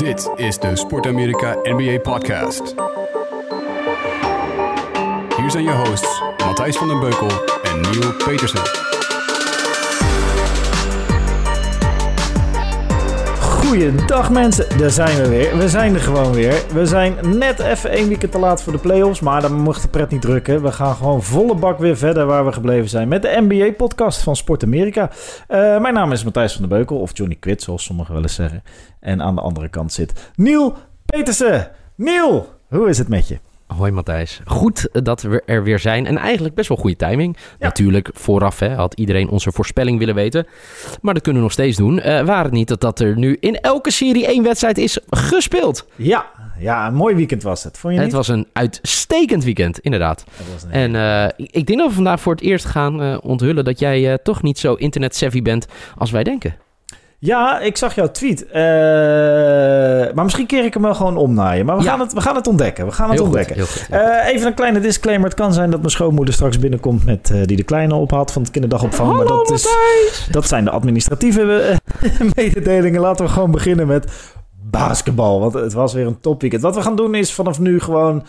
[0.00, 2.74] Dit is de Sport Amerika NBA Podcast.
[5.36, 7.28] Hier zijn je hosts Matthijs van den Beukel
[7.62, 8.89] en Neil Petersen.
[13.70, 15.56] Goeiedag mensen, daar zijn we weer.
[15.56, 16.64] We zijn er gewoon weer.
[16.72, 19.88] We zijn net even één weekend te laat voor de playoffs, maar dan mocht de
[19.88, 20.62] pret niet drukken.
[20.62, 24.36] We gaan gewoon volle bak weer verder waar we gebleven zijn met de NBA-podcast van
[24.36, 25.10] Sport Amerika.
[25.48, 28.34] Uh, mijn naam is Matthijs van der Beukel, of Johnny Quid, zoals sommigen wel eens
[28.34, 28.62] zeggen.
[29.00, 31.70] En aan de andere kant zit Neil Petersen.
[31.94, 33.38] Neil, hoe is het met je?
[33.76, 34.40] Hoi Matthijs.
[34.44, 36.06] Goed dat we er weer zijn.
[36.06, 37.36] En eigenlijk best wel goede timing.
[37.58, 40.46] Natuurlijk, vooraf hè, had iedereen onze voorspelling willen weten.
[41.00, 41.96] Maar dat kunnen we nog steeds doen.
[41.96, 45.86] Uh, waar het niet dat, dat er nu in elke serie één wedstrijd is gespeeld.
[45.96, 46.26] Ja,
[46.58, 47.78] ja, een mooi weekend was het.
[47.78, 50.24] Vond je het was een uitstekend weekend, inderdaad.
[50.70, 54.18] En uh, ik denk dat we vandaag voor het eerst gaan uh, onthullen dat jij
[54.18, 55.66] toch niet zo internet-savvy bent
[55.96, 56.54] als wij denken.
[57.22, 58.46] Ja, ik zag jouw tweet.
[58.46, 58.52] Uh,
[60.14, 61.64] maar misschien keer ik hem wel gewoon om naar je.
[61.64, 62.86] Maar we, gaan, het, we gaan het ontdekken.
[62.86, 63.60] We gaan het heel ontdekken.
[63.60, 65.28] Goed, heel goed, uh, even een kleine disclaimer.
[65.28, 68.42] Het kan zijn dat mijn schoonmoeder straks binnenkomt met uh, die de kleine ophaalt van
[68.42, 69.08] het kinderdagopvang.
[69.08, 69.68] Hallo, maar dat, is,
[70.30, 71.78] dat zijn de administratieve
[72.36, 73.00] mededelingen.
[73.00, 75.40] Laten we gewoon beginnen met basketbal.
[75.40, 76.62] Want het was weer een topweekend.
[76.62, 78.24] Wat we gaan doen is vanaf nu gewoon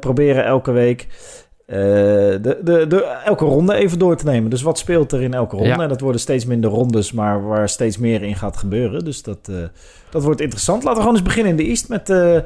[0.00, 1.06] proberen elke week
[1.66, 4.50] uh, de, de, de, elke ronde even door te nemen.
[4.50, 5.70] Dus wat speelt er in elke ronde?
[5.70, 5.82] Ja.
[5.82, 9.04] En dat worden steeds minder rondes, maar waar steeds meer in gaat gebeuren.
[9.04, 9.56] Dus dat, uh,
[10.10, 10.82] dat wordt interessant.
[10.82, 12.38] Laten we gewoon eens beginnen in de East met uh,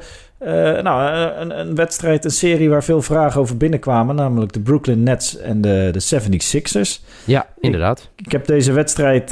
[0.81, 4.15] nou, een, een, wedstrijd, een serie waar veel vragen over binnenkwamen.
[4.15, 7.05] Namelijk de Brooklyn Nets en de, de 76ers.
[7.25, 8.09] Ja, inderdaad.
[8.15, 9.31] Ik, ik heb deze wedstrijd,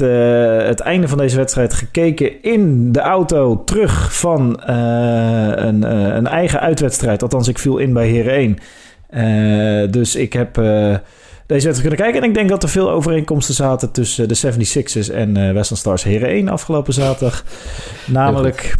[0.67, 5.81] het einde van deze wedstrijd gekeken in de auto terug van een,
[6.15, 7.23] een eigen uitwedstrijd.
[7.23, 8.57] Althans, ik viel in bij Heren 1.
[9.13, 10.65] Uh, dus ik heb uh,
[11.45, 12.21] deze wedstrijd kunnen kijken.
[12.21, 16.03] En ik denk dat er veel overeenkomsten zaten tussen de 76ers en uh, Western Stars
[16.03, 17.43] Heren 1 afgelopen zaterdag.
[18.07, 18.75] Namelijk,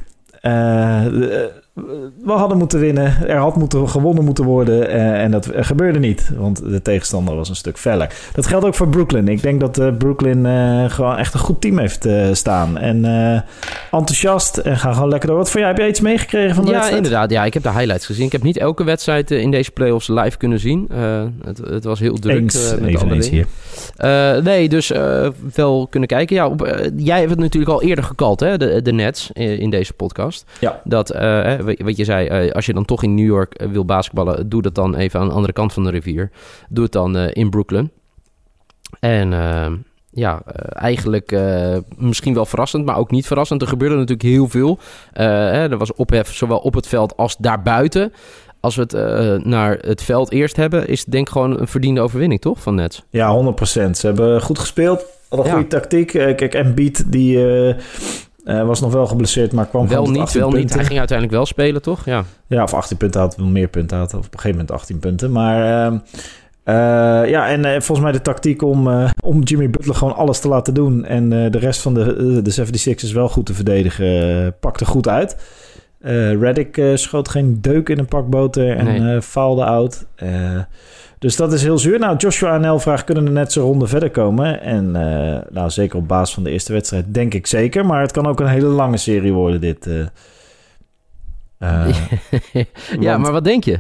[2.24, 3.28] we hadden moeten winnen.
[3.28, 4.90] Er had moeten, gewonnen moeten worden.
[4.90, 6.32] Uh, en dat gebeurde niet.
[6.38, 8.14] Want de tegenstander was een stuk feller.
[8.34, 9.28] Dat geldt ook voor Brooklyn.
[9.28, 12.78] Ik denk dat uh, Brooklyn uh, gewoon echt een goed team heeft staan.
[12.78, 13.06] En
[13.92, 14.58] enthousiast.
[14.58, 15.38] En gaan gewoon lekker door.
[15.38, 15.70] Wat voor jij?
[15.70, 17.04] Heb jij iets meegekregen van de ja, wedstrijd?
[17.04, 17.32] Inderdaad.
[17.32, 18.26] Ja, ik heb de highlights gezien.
[18.26, 20.90] Ik heb niet elke wedstrijd in deze playoffs live kunnen zien.
[21.44, 22.42] Het, het, was heel druk.
[22.42, 23.46] Eens, met even eens hier.
[24.44, 24.92] nee, dus
[25.56, 26.36] wel kunnen kijken.
[26.36, 28.58] Ja, op, jij hebt het natuurlijk al eerder gekald, hè?
[28.58, 30.46] De, de Nets in, in deze podcast.
[30.60, 30.82] Ja.
[30.84, 31.10] Dat,
[31.78, 34.96] wat je zei, als je dan toch in New York wil basketballen, doe dat dan
[34.96, 36.32] even aan de andere kant van de rivier.
[36.70, 37.92] Doe het dan uh, in Brooklyn.
[39.00, 39.68] En uh,
[40.12, 43.62] ja, uh, eigenlijk uh, misschien wel verrassend, maar ook niet verrassend.
[43.62, 44.80] Er gebeurde natuurlijk heel veel.
[45.14, 48.14] Hè, er was ophef zowel op het veld als daarbuiten.
[48.60, 52.02] Als we het naar het veld eerst hebben, is het denk ik gewoon een verdiende
[52.02, 53.04] overwinning, toch, van Nets?
[53.10, 53.56] Ja, 100%.
[53.92, 55.06] Ze hebben goed gespeeld.
[55.30, 55.60] Hadden een Ja.
[55.62, 56.08] goede tactiek.
[56.08, 57.38] Kijk, Embiid die...
[58.46, 60.60] Uh, was nog wel geblesseerd, maar kwam wel niet, wel punten.
[60.60, 60.74] niet.
[60.74, 62.06] Hij ging uiteindelijk wel spelen, toch?
[62.06, 64.14] Ja, ja of 18 punten had, wel meer punten had.
[64.14, 65.32] Of op een gegeven moment 18 punten.
[65.32, 66.00] Maar uh,
[66.66, 70.40] uh, ja, en uh, volgens mij de tactiek om, uh, om Jimmy Butler gewoon alles
[70.40, 71.06] te laten doen...
[71.06, 75.38] en de rest van de, de 76ers wel goed te verdedigen, pakte goed uit.
[76.40, 79.22] Reddick schoot geen deuk in een pak boter en Nee.
[79.22, 80.06] faalde out.
[81.20, 82.00] Dus dat is heel zuur.
[82.00, 84.62] Nou, Joshua en Elvraag kunnen er net zo'n ronde verder komen.
[84.62, 87.86] En uh, nou, zeker op basis van de eerste wedstrijd denk ik zeker.
[87.86, 89.88] Maar het kan ook een hele lange serie worden, dit.
[89.88, 90.06] Uh,
[91.60, 91.88] uh,
[93.00, 93.80] ja want- maar wat denk je?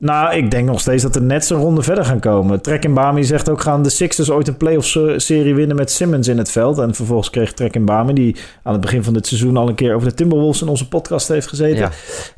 [0.00, 2.62] nou, ik denk nog steeds dat er net zo'n ronde verder gaan komen.
[2.62, 3.60] Trek in Bami zegt ook...
[3.60, 6.78] gaan de Sixers ooit een playoff-serie winnen met Simmons in het veld?
[6.78, 8.12] En vervolgens kreeg Trek in Bami...
[8.12, 9.94] die aan het begin van dit seizoen al een keer...
[9.94, 11.90] over de Timberwolves in onze podcast heeft gezeten...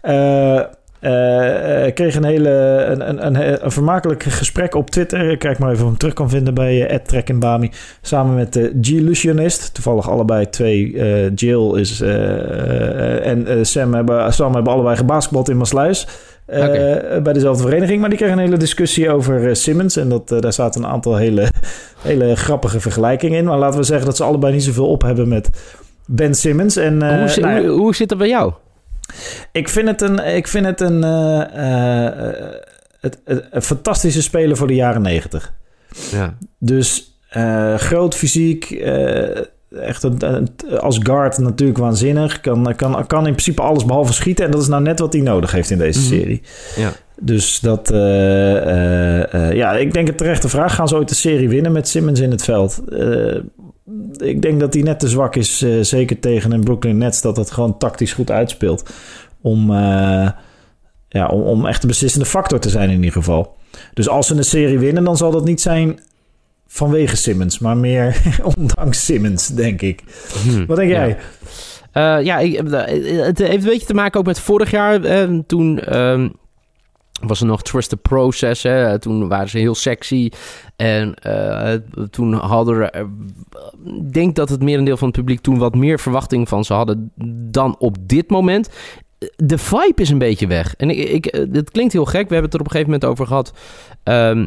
[0.02, 0.70] Ja.
[1.02, 2.50] Uh, uh, kreeg een hele
[2.88, 5.36] een, een, een, een, vermakelijk gesprek op Twitter.
[5.36, 7.70] Kijk maar even of ik hem terug kan vinden bij uh, Trek in Bami.
[8.02, 9.74] Samen met de G-Illusionist.
[9.74, 10.92] Toevallig allebei twee.
[10.92, 16.06] Uh, Jill is, uh, en Sam hebben, Sam hebben allebei gebasketbald in Maasluis.
[16.46, 17.22] Okay.
[17.22, 18.00] Bij dezelfde vereniging.
[18.00, 19.96] Maar die kregen een hele discussie over Simmons.
[19.96, 21.48] En dat, daar zaten een aantal hele,
[22.02, 23.44] hele grappige vergelijkingen in.
[23.44, 25.50] Maar laten we zeggen dat ze allebei niet zoveel op hebben met
[26.06, 26.76] Ben Simmons.
[26.76, 28.52] En, hoe, zit, nou, hoe, hoe zit dat bij jou?
[29.52, 32.10] Ik vind het een, ik vind het een, uh, uh,
[33.00, 35.52] het, het, een fantastische speler voor de jaren negentig.
[36.10, 36.36] Ja.
[36.58, 38.70] Dus uh, groot fysiek,
[39.70, 40.48] echt een, een,
[40.80, 42.40] als guard natuurlijk waanzinnig.
[42.40, 44.44] Kan, kan, kan in principe alles behalve schieten.
[44.44, 46.08] En dat is nou net wat hij nodig heeft in deze Mhm.
[46.08, 46.42] serie.
[46.76, 46.92] Ja.
[47.20, 47.88] Dus dat,
[49.54, 50.74] ja, ik denk het terechte vraag.
[50.74, 52.82] Gaan ze ooit de serie winnen met Simmons in het veld?
[54.16, 57.36] Ik denk dat hij net te zwak is, uh, zeker tegen een Brooklyn Nets, dat
[57.36, 58.90] het gewoon tactisch goed uitspeelt.
[59.40, 60.30] Om, uh,
[61.08, 63.56] ja, om, om echt de beslissende factor te zijn in ieder geval.
[63.94, 66.00] Dus als ze een serie winnen, dan zal dat niet zijn
[66.66, 68.22] vanwege Simmons, maar meer
[68.56, 70.02] ondanks Simmons, denk ik.
[70.42, 71.16] Hmm, Wat denk jij?
[71.92, 75.04] Eh, ja, ik, eh, het heeft een beetje te maken ook met vorig jaar.
[75.04, 76.28] eh, toen ehm,
[77.26, 78.62] was er nog Trust the Process.
[78.62, 78.98] Hè?
[78.98, 80.30] Toen waren ze heel sexy.
[80.76, 81.72] En eh,
[82.10, 82.90] toen hadden er...
[82.90, 83.00] eh,
[83.96, 87.12] Ik denk dat het merendeel van het publiek toen wat meer verwachting van ze hadden
[87.50, 88.68] dan op dit moment.
[89.36, 90.74] De vibe is een beetje weg.
[90.76, 92.28] En ik, ik, eh, het klinkt heel gek.
[92.28, 93.52] We hebben het er op een gegeven moment over gehad.
[94.02, 94.46] Ehm,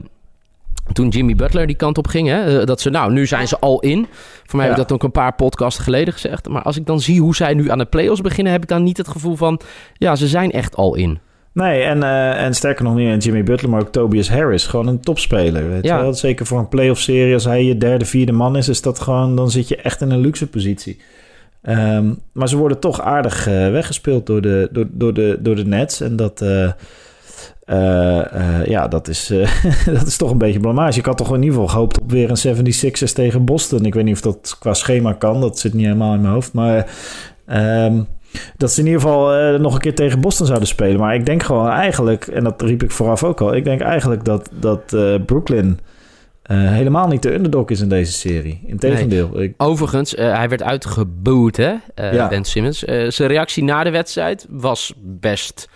[0.94, 3.80] toen Jimmy Butler die kant op ging, hè, dat ze nou, nu zijn ze al
[3.80, 4.08] in.
[4.44, 4.72] Voor mij Ja.
[4.72, 6.50] heb ik dat ook een paar podcasts geleden gezegd.
[6.50, 8.84] Maar als ik dan zie hoe zij nu aan de playoffs beginnen, heb ik dan
[8.84, 9.60] niet het gevoel van,
[9.94, 11.20] ja, ze zijn echt al in.
[11.56, 14.66] Nee, en, eh, en sterker nog niet Jimmy Butler, maar ook Tobias Harris.
[14.68, 15.70] Gewoon een topspeler.
[15.70, 15.96] Weet Ja.
[15.98, 16.14] je wel?
[16.14, 17.34] Zeker voor een playoff-serie.
[17.34, 19.36] Als hij je derde, vierde man is, is dat gewoon...
[19.36, 21.00] Dan zit je echt in een luxe positie.
[21.62, 25.66] Ehm, maar ze worden toch aardig eh, weggespeeld door de, door, door, de, door de
[25.66, 26.02] Nets.
[26.02, 26.42] En dat...
[27.66, 29.28] eh, ja, dat is,
[30.00, 31.00] dat is toch een beetje blamage.
[31.00, 33.86] Ik had toch in ieder geval gehoopt op weer een 76ers tegen Boston.
[33.86, 35.42] Ik weet niet of dat qua schema kan.
[35.42, 36.54] Dat zit niet helemaal in mijn hoofd.
[36.54, 36.86] Maar
[37.46, 38.02] ehm,
[38.58, 41.00] dat ze in ieder geval eh, nog een keer tegen Boston zouden spelen.
[41.00, 43.56] Maar ik denk gewoon eigenlijk, en dat riep ik vooraf ook al...
[43.56, 45.80] ik denk eigenlijk dat, dat eh, Brooklyn
[46.42, 48.64] eh, helemaal niet de underdog is in deze serie.
[48.66, 49.42] Integendeel.
[49.42, 52.28] Ik, Overigens, hij werd uitgeboet, hè, Ja.
[52.28, 52.80] Ben Simmons.
[53.08, 55.70] Zijn reactie na de wedstrijd was best...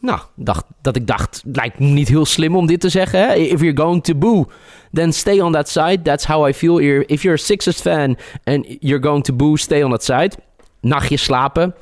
[0.00, 3.20] Nou, dacht, dat ik dacht, lijkt me niet heel slim om dit te zeggen.
[3.20, 3.34] Hè?
[3.34, 4.46] If you're going to boo,
[4.92, 6.02] then stay on that side.
[6.02, 6.78] That's how I feel.
[7.06, 10.36] If you're a Sixers fan and you're going to boo, stay on that side.
[10.80, 11.74] Nachtje slapen.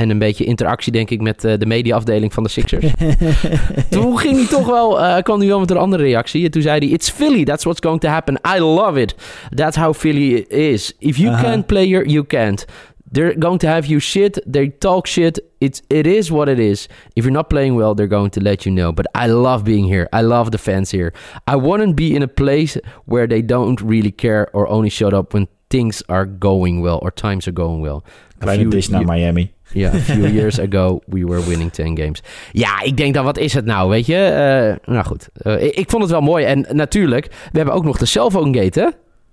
[0.00, 2.86] En een beetje interactie, denk ik, met eh, de mediaafdeling van de Sixers.
[3.90, 6.44] toen ging hij toch wel, eh, kwam hij wel met een andere reactie.
[6.44, 8.40] En toen zei hij: It's Philly, that's what's going to happen.
[8.56, 9.14] I love it.
[9.54, 10.92] That's how Philly is.
[10.98, 11.42] If you Aha.
[11.42, 12.66] can't play here, you can't.
[13.12, 14.40] They're going to have you shit.
[14.52, 15.38] They talk shit.
[15.58, 16.88] It's it is what it is.
[17.14, 18.92] If you're not playing well, they're going to let you know.
[18.92, 20.08] But I love being here.
[20.12, 21.12] I love the fans here.
[21.46, 25.34] I wouldn't be in a place where they don't really care or only shut up
[25.34, 28.04] when things are going well or times are going well.
[28.40, 29.52] Kleine dish naar Miami.
[29.72, 32.22] ja, a few years ago we were winning 10 games.
[32.52, 34.16] Ja, ik denk dan, wat is het nou, weet je?
[34.16, 36.44] Eh, nou goed, Eh, ik, ik vond het wel mooi.
[36.44, 38.86] En natuurlijk, we hebben ook nog de cellphone gate, hè?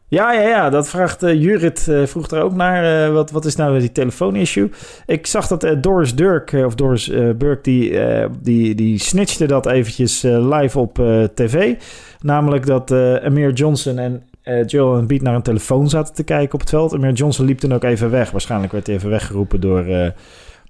[0.09, 3.11] Ja, ja, ja, dat vraagt eh, Jurit, vroeg er ook naar.
[3.11, 4.69] wat, wat is nou die telefoon-issue?
[5.05, 7.07] Ik zag dat Doris Dirk, eh, of Doris
[7.37, 7.99] Burke, die,
[8.41, 11.01] die, die snitchte dat eventjes live op
[11.33, 11.75] tv.
[12.21, 12.91] Namelijk dat
[13.23, 16.93] Amir Johnson en eh, Joel Embiid naar een telefoon zaten te kijken op het veld.
[16.93, 18.31] Amir Johnson liep toen ook even weg.
[18.31, 20.09] Waarschijnlijk werd hij even weggeroepen door eh,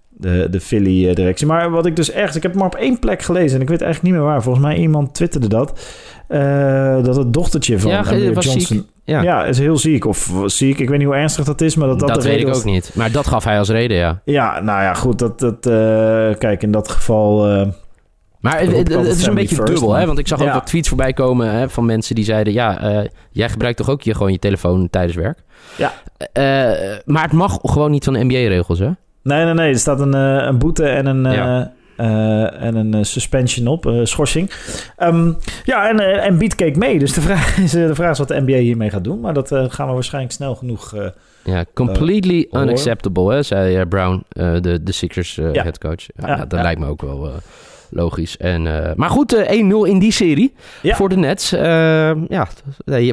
[0.10, 1.48] de, de Philly-directie.
[1.48, 2.36] Maar wat ik dus ergens...
[2.36, 4.42] Ik heb maar op één plek gelezen en ik weet eigenlijk niet meer waar.
[4.44, 5.80] Volgens mij iemand twitterde dat.
[6.28, 8.60] eh, dat het dochtertje van Ja, Johnson...
[8.62, 8.84] ziek.
[9.04, 10.06] Ja, Ja, is heel ziek.
[10.06, 10.80] Of ziek.
[10.80, 12.54] Ik weet niet hoe ernstig dat is, maar dat dat, dat, de weet reden ik
[12.54, 12.64] was.
[12.66, 12.92] ook niet.
[12.96, 14.22] Maar dat gaf hij als reden, ja.
[14.26, 15.20] Ja, nou ja, goed.
[15.20, 15.58] Dat, dat,
[16.38, 17.46] kijk, in dat geval...
[18.39, 20.06] Maar het, is een beetje first, dubbel, hè?
[20.06, 22.54] Want ik zag ook wat tweets voorbij komen hè, van mensen die zeiden...
[22.54, 25.39] Ja, eh, jij gebruikt toch ook je, gewoon je telefoon tijdens werk?
[25.78, 25.94] Ja.
[26.34, 28.89] Eh, maar het mag gewoon niet van de NBA-regels, hè?
[29.24, 29.72] nee, nee, nee.
[29.74, 31.72] Er staat een, eh, een boete en een, Ja.
[32.60, 33.86] en een suspension op.
[33.86, 34.51] eh, schorsing.
[34.98, 35.31] Ehm,
[35.63, 37.00] ja, en, en Beat keek mee.
[37.00, 39.19] Dus de vraag, is, de vraag is wat de NBA hiermee gaat doen.
[39.19, 40.95] Maar dat gaan we waarschijnlijk snel genoeg...
[41.44, 44.24] Ja, completely unacceptable, hè, zei Brown,
[44.62, 45.63] de, de Sixers Ja.
[45.63, 46.06] headcoach.
[46.16, 47.31] Ja, Ja, dat lijkt me ook wel
[47.89, 48.38] logisch.
[48.38, 50.95] En, eh, maar goed, eh, 1-0 in die serie Ja.
[50.95, 51.51] voor de Nets.
[51.51, 51.62] Eh,
[52.28, 52.48] ja,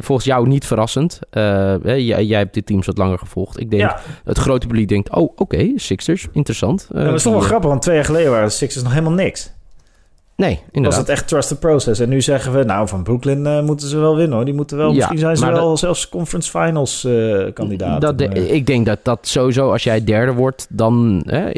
[0.01, 1.19] volgens jou niet verrassend.
[1.29, 3.59] Eh, jij, jij hebt dit teams wat langer gevolgd.
[3.59, 6.87] Ik denk, ja, het grote publiek denkt, oh, oké, Sixers, interessant.
[6.93, 8.93] Eh, dat is toch wel eh, grappig, want twee jaar geleden waren de Sixers nog
[8.93, 9.53] helemaal niks.
[10.37, 10.99] Nee, Was inderdaad.
[10.99, 11.99] het echt trust the process.
[11.99, 14.45] En nu zeggen we, nou, van Brooklyn eh, moeten ze wel winnen hoor.
[14.45, 18.01] Die moeten wel, Ja, misschien zijn ze wel zelfs conference finals eh kandidaat.
[18.01, 21.51] Dat de- ik denk dat dat sowieso, als jij derde wordt, dan hè,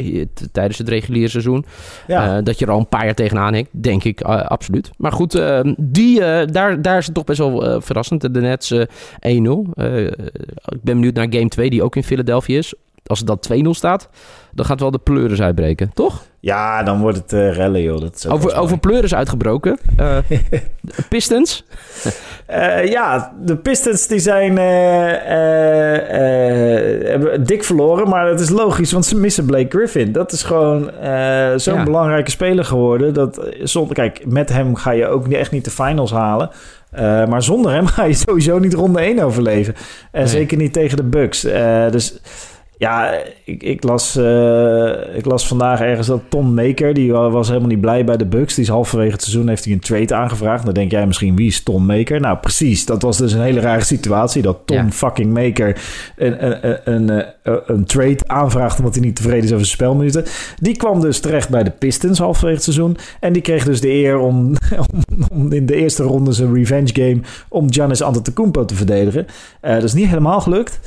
[0.51, 1.65] tijdens het reguliere seizoen,
[2.07, 2.38] ja.
[2.38, 4.89] eh, dat je er al een paar jaar tegenaan hikt, denk ik absoluut.
[4.98, 8.22] Maar goed, eh, die, daar, daar is het toch best wel verrassend.
[8.34, 8.81] De Nets eh
[9.19, 9.65] 1-0.
[9.74, 12.74] Eh, ik ben benieuwd naar game 2, die ook in Philadelphia is.
[13.05, 14.10] Als het dan 2-0 staat,
[14.51, 16.24] dan gaat wel de pleuris uitbreken, toch?
[16.48, 18.01] Ja, dan wordt het eh rellen joh.
[18.01, 19.77] Dat is Over, over pleuris uitgebroken.
[19.98, 20.18] Eh,
[21.10, 21.66] Pistons.
[22.46, 24.58] Eh, ja, de Pistons die zijn
[27.06, 30.12] hebben dik verloren, maar dat is logisch, want ze missen Blake Griffin.
[30.12, 30.92] Dat is gewoon
[31.56, 31.84] zo'n Ja.
[31.84, 33.13] belangrijke speler geworden.
[33.13, 36.50] Dat, zonder, kijk, met hem ga je ook niet- echt niet de finals halen.
[37.30, 39.74] Maar zonder hem ga je sowieso niet ronde 1 overleven.
[40.12, 40.30] En Nee.
[40.30, 41.42] zeker niet tegen de Bucks.
[41.92, 42.20] Dus
[42.77, 47.48] ja, ik, ik, las, eh, ik las vandaag ergens dat Tom Maker, die wa- was
[47.48, 48.53] helemaal niet blij bij de Bucks.
[48.55, 50.65] Die is halverwege het seizoen heeft hij een trade aangevraagd.
[50.65, 52.19] Dan denk jij misschien, wie is Tom Maker?
[52.19, 52.86] Nou, precies.
[52.86, 54.41] Dat was dus een hele rare situatie.
[54.41, 54.91] Dat Tom Ja.
[54.91, 55.81] fucking Maker
[56.15, 56.57] een, een,
[56.93, 57.53] een, een, eh,
[57.86, 60.24] trade aanvraagt omdat hij niet tevreden is over zijn spelminuten.
[60.62, 62.98] Die kwam dus terecht bij de Pistons halverwege het seizoen.
[63.19, 64.53] En die kreeg dus de eer om,
[64.93, 67.19] om, om in de eerste ronde zijn revenge game
[67.50, 69.25] om Giannis Antetokounmpo te verdedigen.
[69.62, 70.79] Eh, dat is niet helemaal gelukt.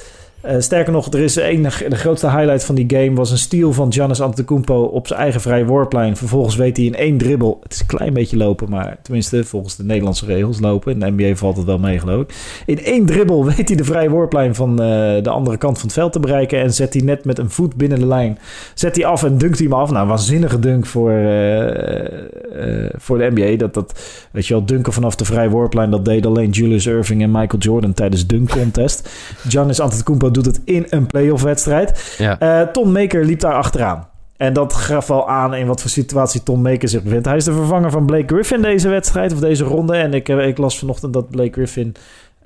[0.47, 3.73] Uh, sterker nog, er is enig, de grootste highlight van die game was een steal
[3.73, 6.16] van Giannis Antetokounmpo op zijn eigen vrije worplijn.
[6.16, 9.76] Vervolgens weet hij in één dribbel, het is een klein beetje lopen, maar tenminste volgens
[9.76, 10.92] de Nederlandse regels lopen.
[10.92, 12.35] In de NBA valt het wel mee geloof ik.
[12.66, 14.76] In één dribbel weet hij de vrije worplijn van uh,
[15.23, 17.76] de andere kant van het veld te bereiken en zet hij net met een voet
[17.76, 18.38] binnen de lijn.
[18.75, 19.90] Zet hij af en dunkt hij hem af.
[19.90, 23.56] Nou, waanzinnige dunk voor, uh, voor de NBA.
[23.56, 27.23] Dat, dat, weet je wel, dunken vanaf de vrije worplijn, dat deed alleen Julius Irving
[27.23, 29.09] en Michael Jordan tijdens dunk contest.
[29.49, 32.15] Giannis Antetokounmpo doet het in een playoff wedstrijd.
[32.19, 32.39] Ja.
[32.43, 34.09] Uh, Tom Maker liep daar achteraan.
[34.37, 37.27] En dat gaf al aan in wat voor situatie Tom Maker zich bevindt.
[37.27, 39.97] Hij is de vervanger van Blake Griffin deze wedstrijd of deze ronde.
[39.97, 41.95] En ik, eh, ik las vanochtend dat Blake Griffin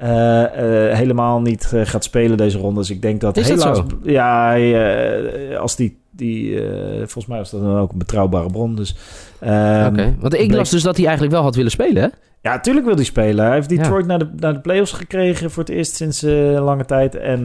[0.03, 0.47] uh, uh,
[0.95, 2.81] helemaal niet gaat spelen deze ronde.
[2.81, 3.77] Dus ik denk dat is helaas...
[3.77, 3.87] zo?
[4.03, 6.03] Ja, hij, als die...
[6.17, 6.59] die
[6.97, 8.75] volgens mij was dat dan ook een betrouwbare bron.
[8.75, 8.97] Dus,
[9.43, 10.17] um, Oké, okay.
[10.21, 12.09] want ik las dus dat hij eigenlijk wel had willen spelen, hè?
[12.41, 13.45] Ja, natuurlijk wil hij spelen.
[13.45, 14.07] Hij heeft Detroit ja.
[14.07, 17.15] naar, de, naar de playoffs gekregen voor het eerst sinds uh, lange tijd.
[17.15, 17.41] En,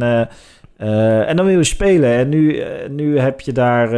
[0.78, 2.14] uh, en dan wil je spelen.
[2.14, 3.90] En nu, nu heb je daar,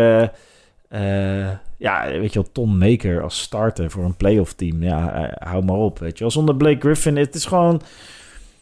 [1.77, 4.83] ja, weet je wel, Tom Maker als starter voor een playoff team.
[4.83, 6.31] Ja, hou maar op, weet je wel.
[6.31, 7.81] Zonder Blake Griffin, het is gewoon...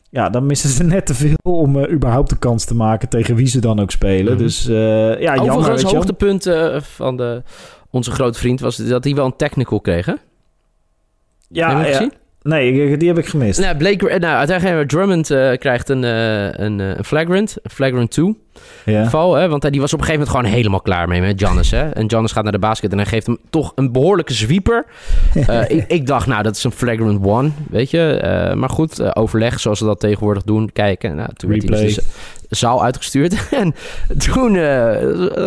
[0.10, 3.36] Ja, dan missen ze net te veel om uh, überhaupt de kans te maken tegen
[3.36, 4.34] wie ze dan ook spelen.
[4.34, 4.38] Mm -hmm.
[4.38, 4.76] Dus uh,
[5.22, 5.56] ja, jammer.
[5.56, 7.44] Overigens, het hoogtepunt uh, van de,
[7.90, 10.14] onze grote vriend was dat hij wel een technical kreeg, hè?
[11.52, 12.10] Ja, ja.
[12.42, 13.60] Nee, die heb ik gemist.
[13.60, 18.38] Nou, Blake, nou uiteindelijk Drummond uh, krijgt een, uh, een, flagrant, een flagrant 2
[18.86, 19.10] ja.
[19.10, 19.36] val.
[19.36, 21.72] Hè, want die was op een gegeven moment gewoon helemaal klaar mee met Giannis.
[21.72, 21.90] Hè?
[21.90, 24.86] En Giannis gaat naar de basket en hij geeft hem toch een behoorlijke zwieper.
[25.68, 28.54] ik, ik, dacht, nou, dat is een flagrant one, weet je.
[28.56, 30.72] maar goed, overleg zoals ze dat tegenwoordig doen.
[30.74, 31.96] Kijken, nou, toen werd hij dus
[32.50, 33.48] de zaal uitgestuurd.
[33.62, 33.76] en
[34.18, 34.58] toen,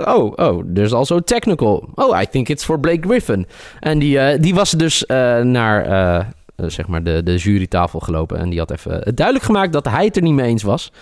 [0.04, 1.88] oh, oh, there's also technical.
[1.94, 3.46] Oh, I think it's for Blake Griffin.
[3.80, 5.04] En die, die was dus
[5.42, 8.38] naar zeg maar de, de jurytafel gelopen.
[8.38, 10.92] En die had even duidelijk gemaakt dat hij het er niet mee eens was.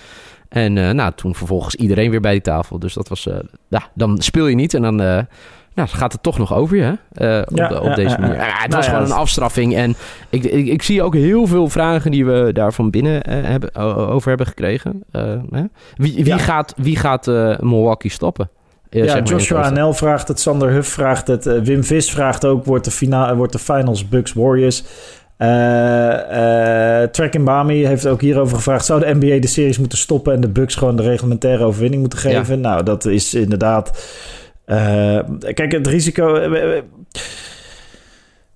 [0.51, 2.79] En uh, nou, toen vervolgens iedereen weer bij die tafel.
[2.79, 3.35] Dus dat was, uh,
[3.69, 4.97] ja, dan speel je niet en dan
[5.75, 7.41] nou, gaat het toch nog over je, hè?
[7.41, 8.37] op, ja, de, op ja, deze manier.
[8.37, 9.75] Ja, het nou was gewoon een afstraffing.
[9.75, 9.95] En
[10.29, 13.75] ik, ik, ik, zie ook heel veel vragen die we daarvan binnen hebben,
[14.09, 15.03] over hebben gekregen.
[15.51, 15.65] Hè?
[15.97, 17.27] Wie, wie, gaat, wie gaat
[17.61, 18.51] Milwaukee stoppen?
[18.91, 22.65] Ja, zeg maar Joshua NL vraagt het, Sander Huff vraagt het, Wim Vis vraagt ook,
[22.65, 24.85] wordt de, wordt de finals Bucks Warriors?
[25.43, 30.41] Uh, Trek Bami heeft ook hierover gevraagd: zou de NBA de series moeten stoppen en
[30.41, 32.57] de Bucks gewoon de reglementaire overwinning moeten geven?
[32.57, 32.61] Ja.
[32.61, 33.91] Nou, dat is inderdaad.
[34.67, 35.19] Uh,
[35.55, 36.51] kijk, het risico.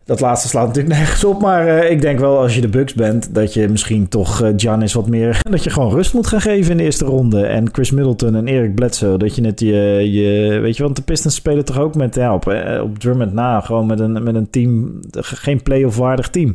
[0.05, 1.41] Dat laatste slaat natuurlijk nergens op.
[1.41, 3.35] Maar uh, ik denk wel als je de Bucks bent...
[3.35, 5.41] dat je misschien toch uh, Giannis wat meer...
[5.51, 7.47] dat je gewoon rust moet gaan geven in de eerste ronde.
[7.47, 9.19] En Chris Middleton en Eric Bledsoe.
[9.19, 10.11] Dat je net je...
[10.13, 12.15] je weet je, want de Pistons spelen toch ook met...
[12.15, 13.61] Ja, op, uh, op Drummond na.
[13.61, 15.01] Gewoon met een, met een team...
[15.21, 16.55] geen play-off waardig team.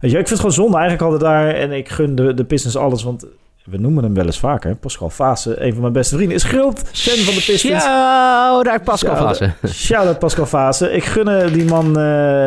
[0.00, 0.76] Weet je, ik vind het gewoon zonde.
[0.76, 1.54] Eigenlijk hadden daar...
[1.54, 3.26] En ik gun de, de Pistons alles, want
[3.70, 4.76] we noemen hem wel eens vaker.
[4.76, 7.84] Pascal Fase, een van mijn beste vrienden, is groot fan van de Pistons.
[7.84, 9.52] Ja, daar Pascal Fase.
[9.66, 10.92] Shout-out Pascal Fase.
[10.92, 11.94] Ik gun die man uh,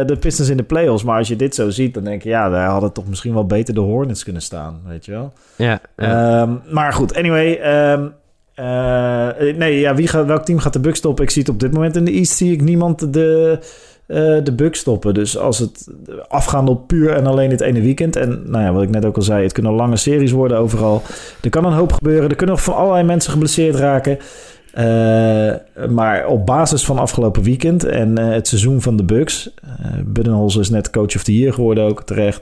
[0.05, 1.03] de Pistons in de playoffs.
[1.03, 2.29] Maar als je dit zo ziet, dan denk je...
[2.29, 4.81] ja, daar hadden toch misschien wel beter de Hornets kunnen staan.
[4.87, 5.33] Weet je wel?
[5.55, 5.79] Ja.
[5.97, 6.41] ja.
[6.41, 7.59] Um, maar goed, anyway...
[7.93, 8.13] Um,
[8.55, 11.23] uh, nee, ja, wie gaat, welk team gaat de Bucks stoppen?
[11.23, 12.37] Ik zie het op dit moment in de East...
[12.37, 13.59] zie ik niemand de
[14.43, 15.13] de bug stoppen.
[15.13, 15.87] Dus als het
[16.27, 18.15] afgaan op puur en alleen het ene weekend.
[18.15, 21.01] En nou ja, wat ik net ook al zei, het kunnen lange series worden overal.
[21.41, 22.29] Er kan een hoop gebeuren.
[22.29, 24.17] Er kunnen nog van allerlei mensen geblesseerd raken.
[24.77, 25.53] Uh,
[25.89, 29.53] maar op basis van afgelopen weekend en uh, het seizoen van de Bucks.
[29.63, 32.41] Uh, Buddenholzer is net coach of the year geworden ook terecht.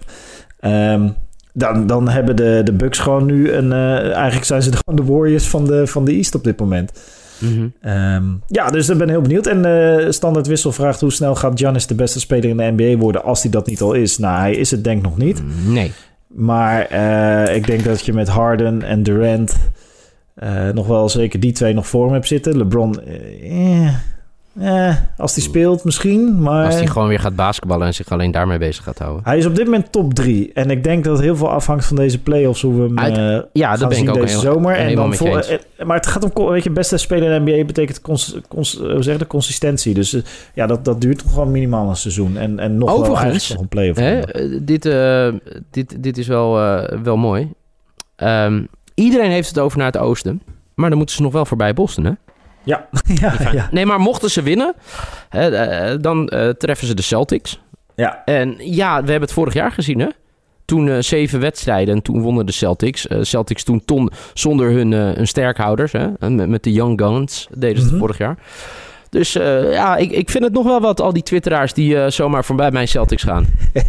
[0.66, 1.16] Um,
[1.54, 3.74] dan, dan hebben de, de Bucks gewoon nu een...
[3.74, 6.92] eigenlijk zijn ze gewoon de Warriors van de, van de East op dit moment.
[7.40, 7.92] Mm -hmm.
[7.92, 9.48] um, ja, dus ik ben heel benieuwd.
[9.48, 12.98] En uh, Standaard Wissel vraagt hoe snel gaat Giannis de beste speler in de NBA
[12.98, 14.18] worden als hij dat niet al is.
[14.18, 15.42] Nou, hij is het denk ik nog niet.
[15.68, 15.92] Nee.
[16.28, 19.58] Maar uh, ik denk dat je met Harden en Durant
[20.44, 22.58] uh, nog wel zeker die twee nog voor hem hebt zitten.
[22.58, 23.02] LeBron,
[23.42, 23.94] eh,
[24.54, 26.66] eh, als hij speelt misschien, maar...
[26.66, 29.24] Als hij gewoon weer gaat basketballen en zich alleen daarmee bezig gaat houden.
[29.24, 30.52] Hij is op dit moment top 3.
[30.54, 33.40] En ik denk dat heel veel afhangt van deze playoffs, hoe we hem Uit, uh,
[33.54, 34.76] ja, dat ben ik ook deze heel, zomer.
[34.76, 35.46] En dan voor,
[35.78, 38.78] uh, maar het gaat om, weet je, beste speler in de NBA betekent cons, cons,
[38.78, 39.94] hoe zeg de consistentie.
[39.94, 40.22] Dus uh,
[40.54, 42.38] ja, dat, dat duurt toch gewoon minimaal een seizoen.
[42.38, 44.00] En, en nog Overigens, wel nog een playoff.
[44.00, 44.22] Hè,
[44.64, 44.90] dit,
[45.72, 46.54] dit, dit is wel,
[47.04, 47.52] wel mooi.
[48.18, 50.42] Um, iedereen heeft het over naar het oosten.
[50.74, 52.12] Maar dan moeten ze nog wel voorbij Boston, hè?
[52.64, 52.88] Ja.
[53.22, 54.74] ja, ja, Nee, maar mochten ze winnen,
[55.30, 57.60] hè, dan uh, treffen ze de Celtics.
[57.96, 58.22] Ja.
[58.26, 60.08] En ja, we hebben het vorig jaar gezien, hè?
[60.66, 63.08] Toen uh, zeven wedstrijden en toen wonnen de Celtics.
[63.08, 66.30] Uh, Celtics toen ton, zonder hun, hun sterkhouders, hè?
[66.30, 68.00] Met, met, de Young Guns deden ze het mm -hmm.
[68.00, 68.38] vorig jaar.
[69.10, 72.10] Dus eh, ja, ik, ik vind het nog wel wat, al die twitteraars die eh,
[72.12, 73.46] zomaar voorbij mijn Celtics gaan.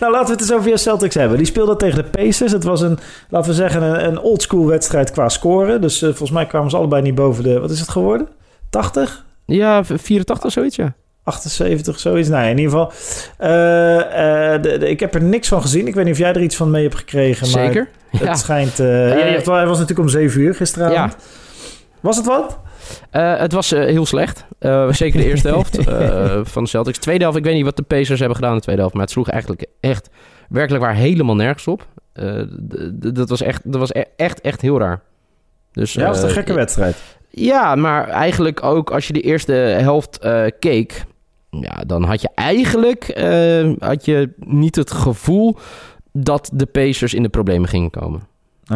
[0.00, 1.36] Nou, laten we het eens over je Celtics hebben.
[1.36, 2.52] Die speelden tegen de Pacers.
[2.52, 2.98] Het was een,
[3.28, 5.80] laten we zeggen, een, een oldschool wedstrijd qua scoren.
[5.80, 8.28] Dus eh, volgens mij kwamen ze allebei niet boven de, wat is het geworden?
[8.70, 9.24] 80?
[9.46, 10.92] Ja, 84 zoiets, ja.
[11.24, 12.28] 78, zoiets.
[12.28, 12.92] Nou, in ieder geval.
[13.38, 15.86] de, de- ik heb er niks van gezien.
[15.86, 17.50] Ik weet niet of jij er iets van mee hebt gekregen.
[17.50, 17.88] Maar Zeker.
[18.10, 18.34] Het Ja.
[18.34, 18.80] schijnt...
[18.80, 21.16] eh ja, was natuurlijk om 7 uur gisteravond.
[22.00, 22.58] Was het wat?
[23.10, 24.44] Eh, het was eh, heel slecht.
[24.58, 25.78] Eh, zeker de eerste helft
[26.52, 26.98] van de Celtics.
[26.98, 28.96] Tweede helft, ik weet niet wat de Pacers hebben gedaan in de tweede helft.
[28.96, 30.10] Maar het sloeg eigenlijk echt,
[30.48, 31.86] werkelijk waar, helemaal nergens op.
[32.92, 35.02] Dat was, echt, dat was e- echt, echt heel raar.
[35.72, 36.96] Dus, Ja, dat was een gekke wedstrijd.
[37.30, 40.18] Ja, maar eigenlijk ook als je de eerste helft
[40.58, 41.04] keek...
[41.50, 43.04] Ja, dan had je eigenlijk
[43.78, 45.56] had je niet het gevoel
[46.12, 48.30] dat de Pacers in de problemen gingen komen.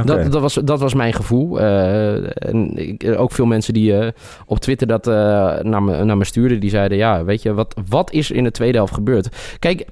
[0.05, 1.61] Dat, dat, was, dat was mijn gevoel.
[1.61, 4.13] Eh, en ik, ook veel mensen die eh,
[4.47, 5.15] op Twitter dat eh,
[5.63, 8.45] naar, me, naar me stuurden, die zeiden: Ja, weet je, wat, wat is er in
[8.45, 9.57] de tweede helft gebeurd?
[9.59, 9.87] Kijk,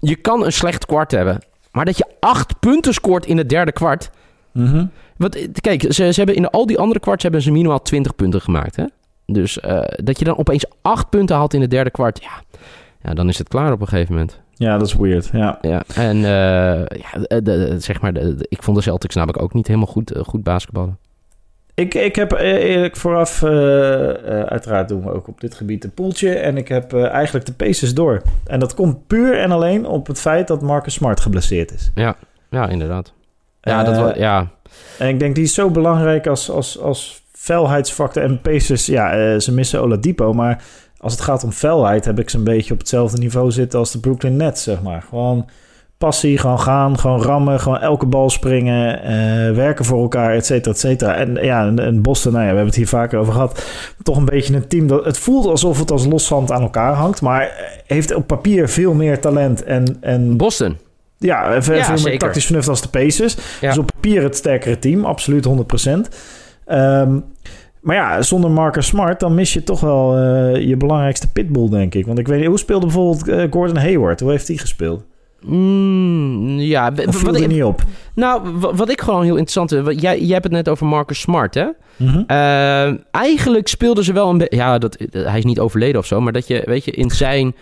[0.00, 1.38] je kan een slecht kwart hebben,
[1.72, 4.10] maar dat je acht punten scoort in het derde kwart.
[4.52, 4.86] Mhm.
[5.16, 8.40] Wat, kijk, ze, ze hebben in al die andere kwarts hebben ze minimaal 20 punten
[8.40, 8.76] gemaakt.
[8.76, 8.84] Hè?
[9.26, 9.58] Dus
[9.96, 12.60] dat je dan opeens acht punten haalt in het derde kwart, ja,
[13.02, 14.40] ja, dan is het klaar op een gegeven moment.
[14.58, 15.28] Ja, dat is weird.
[15.32, 15.58] Ja.
[15.60, 19.52] Ja, en eh, ja, de, de- zeg maar, de, ik vond de Celtics namelijk ook
[19.54, 20.98] niet helemaal goed, eh, goed basketballen.
[21.74, 26.34] Ik, ik heb eh, eerlijk vooraf, uiteraard doen we ook op dit gebied een poeltje.
[26.34, 28.22] En ik heb eigenlijk de Pacers door.
[28.46, 31.90] En dat komt puur en alleen op het feit dat Marcus Smart geblesseerd is.
[32.50, 33.12] Ja, inderdaad.
[33.60, 34.50] Ja, dat was, ja,
[34.98, 38.22] En ik denk die is zo belangrijk als, als, als felheidsfactor.
[38.22, 40.32] En Pacers, ja, ze missen Oladipo.
[40.32, 40.62] Maar
[40.98, 43.90] als het gaat om felheid heb ik ze een beetje op hetzelfde niveau zitten als
[43.90, 45.02] de Brooklyn Nets, zeg maar.
[45.08, 45.48] Gewoon
[45.98, 50.74] passie, gewoon gaan, gewoon rammen, gewoon elke bal springen, eh, werken voor elkaar, et cetera,
[50.74, 51.14] et cetera.
[51.14, 53.62] En ja, en, Boston, nou ja, we hebben het hier vaker over gehad.
[54.02, 55.04] Toch een beetje een team dat...
[55.04, 57.50] Het voelt alsof het als loszand aan elkaar hangt, maar
[57.86, 59.96] heeft op papier veel meer talent en...
[60.00, 60.76] en Boston.
[61.18, 63.36] ja, veel, Ja, veel meer tactisch vernuft als de Pacers.
[63.60, 63.68] Ja.
[63.68, 66.08] Dus op papier het sterkere team, absoluut 100%.
[66.66, 67.18] Ehm,
[67.86, 71.94] maar ja, zonder Marcus Smart, dan mis je toch wel eh, je belangrijkste pitbull, denk
[71.94, 72.06] ik.
[72.06, 74.20] Want ik weet niet, hoe speelde bijvoorbeeld eh, Gordon Hayward?
[74.20, 75.04] Hoe heeft hij gespeeld?
[75.40, 77.82] Mm, ja, Of viel wat, er ik- niet op?
[78.14, 81.54] nou, wat ik gewoon heel interessant vind, jij, jij hebt het net over Marcus Smart,
[81.54, 81.66] hè?
[81.96, 82.22] Mhm.
[82.26, 84.56] Eh, eigenlijk speelden ze wel een beetje.
[84.56, 87.54] Ja, dat, hij is niet overleden of zo, maar dat je, weet je, in zijn.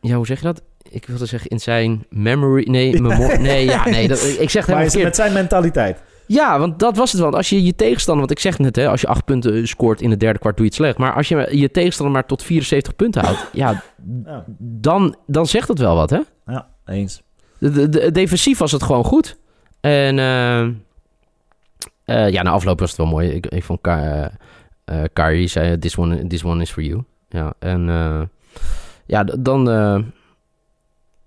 [0.00, 0.62] Ja, hoe zeg je dat?
[0.90, 2.70] Ik wilde zeggen in zijn memory.
[2.70, 3.00] Nee,
[3.40, 4.08] nee, ja, nee.
[4.12, 5.04] Dat, ik zeg het Maar helemaal verkeerd.
[5.04, 6.02] met zijn mentaliteit.
[6.26, 7.32] Ja, want dat was het wel.
[7.36, 10.10] Als je je tegenstander, want ik zeg net, hè, als je acht punten scoort in
[10.10, 10.98] het derde kwart, doe je het slecht.
[10.98, 13.82] Maar als je je tegenstander maar tot 74 punten houdt, ja,
[14.24, 16.20] Ja, dan, dan zegt het wel wat, hè?
[16.46, 17.22] ja eens.
[17.58, 19.38] De, de, de- defensief was het gewoon goed.
[19.80, 23.28] En eh, eh, ja, na afloop was het wel mooi.
[23.30, 24.02] Ik, ik vond Ka
[24.84, 27.02] eh, eh, Kyrie zei, this one, this one is for you.
[27.28, 28.20] Ja, en eh,
[29.06, 29.64] ja, dan...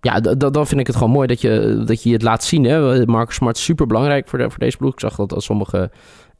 [0.01, 2.63] ja, dan vind ik het gewoon mooi dat je, dat je het laat zien.
[2.63, 3.05] Hè?
[3.05, 4.93] Marcus Smart is super belangrijk voor, de, voor deze ploeg.
[4.93, 5.89] Ik zag dat als sommige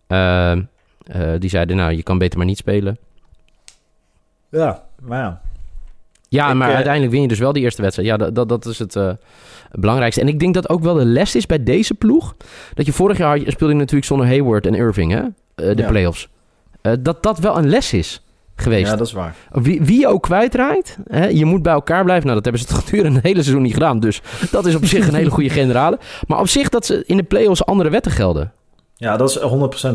[0.07, 0.59] eh, eh,
[1.39, 2.97] die zeiden, nou, je kan beter maar niet spelen.
[4.49, 5.41] Ja, maar ja.
[6.29, 8.09] Ja, Ik, maar eh, uiteindelijk win je dus wel die eerste wedstrijd.
[8.09, 8.97] Ja, dat, dat, dat is het
[9.71, 10.21] belangrijkste.
[10.21, 12.35] En ik denk dat ook wel de les is bij deze ploeg.
[12.73, 15.21] Dat je vorig jaar speelde je natuurlijk zonder Hayward en Irving, hè?
[15.55, 15.87] De Ja.
[15.87, 16.29] playoffs.
[16.99, 18.21] Dat dat wel een les is
[18.61, 18.89] geweest.
[18.89, 19.35] ja, dat is waar.
[19.51, 22.27] Wie, wie je ook kwijtraakt, hè, je moet bij elkaar blijven.
[22.27, 23.99] Nou, dat hebben ze het gedurende het hele seizoen niet gedaan.
[23.99, 25.99] Dus dat is op zich een hele goede generale.
[26.27, 28.51] Maar op zich dat ze in de playoffs andere wetten gelden.
[28.95, 29.39] Ja, dat is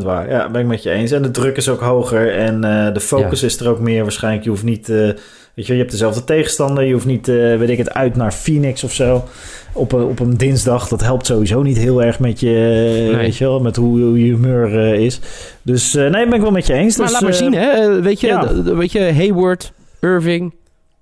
[0.00, 0.30] 100% waar.
[0.30, 1.10] Ja, ben ik met je eens.
[1.10, 4.44] En de druk is ook hoger en eh, de focus is er ook meer waarschijnlijk.
[4.44, 5.08] Je hoeft niet, eh,
[5.54, 6.84] weet je, je hebt dezelfde tegenstander.
[6.84, 9.24] Je hoeft niet, eh, weet ik het, uit naar Phoenix of zo
[9.72, 10.88] op een, op een dinsdag.
[10.88, 13.16] Dat helpt sowieso niet heel erg met je, eh, Nee.
[13.16, 15.20] weet je wel, met hoe, hoe je humeur eh, is.
[15.62, 16.96] Dus eh, nee, ben ik wel met je eens.
[16.96, 17.68] Maar Dus, laat maar eh, zien, hè.
[17.96, 18.62] Eh, Weet je, ja.
[18.62, 20.54] weet je Hayward, Irving,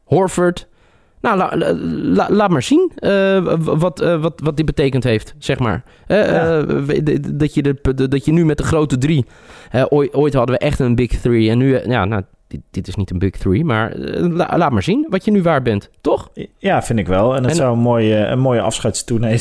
[0.04, 0.66] Horford.
[1.20, 5.34] Nou, la- la- la- laat maar zien eh, wat, eh, wat, wat dit betekend heeft,
[5.38, 5.82] zeg maar.
[6.06, 6.58] Eh, Ja.
[6.58, 9.24] eh, dat, je de, dat je nu met de grote drie...
[9.88, 11.50] ooit, ooit hadden we echt een big three.
[11.50, 13.64] En nu, eh, ja, nou, dit, dit is niet een big three.
[13.64, 16.30] Maar eh, la- laat maar zien wat je nu waar bent, toch?
[16.58, 17.34] Ja, vind ik wel.
[17.36, 18.60] En het En- zou een mooie, een mooie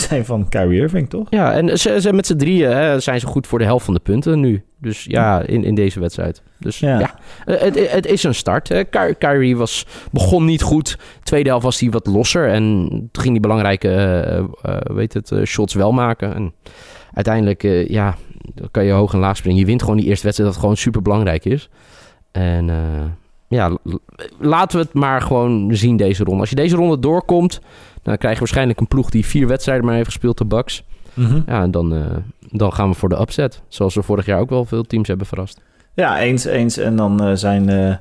[0.09, 1.27] zijn van Kyrie Irving, toch?
[1.29, 3.93] Ja, en ze, ze, met z'n drieën hè, zijn ze goed voor de helft van
[3.93, 4.63] de punten nu.
[4.77, 6.41] Dus ja, in, in deze wedstrijd.
[6.59, 6.99] Dus Ja.
[6.99, 8.67] ja, Eh, het, het is een start.
[8.69, 8.83] Hè.
[8.83, 10.97] Ky- Kyrie was, begon niet goed.
[11.23, 12.47] Tweede helft was hij wat losser.
[12.49, 13.89] En toen ging hij belangrijke
[14.61, 16.33] eh, weet het, shots wel maken.
[16.35, 16.53] En
[17.13, 18.15] uiteindelijk ja,
[18.55, 19.59] dan kan je hoog en laag springen.
[19.59, 21.69] Je wint gewoon die eerste wedstrijd, dat gewoon super belangrijk is.
[22.31, 22.75] En eh,
[23.47, 23.77] ja,
[24.39, 26.39] laten we het maar gewoon zien deze ronde.
[26.39, 27.61] Als je deze ronde doorkomt,
[28.03, 30.83] dan krijg je waarschijnlijk een ploeg die vier wedstrijden maar heeft gespeeld, de Bucks.
[31.45, 31.99] Ja, en dan, eh,
[32.51, 33.61] dan gaan we voor de upset.
[33.67, 35.61] Zoals we vorig jaar ook wel veel teams hebben verrast.
[35.93, 36.77] Ja, eens, eens.
[36.77, 37.99] En dan eh, zijn,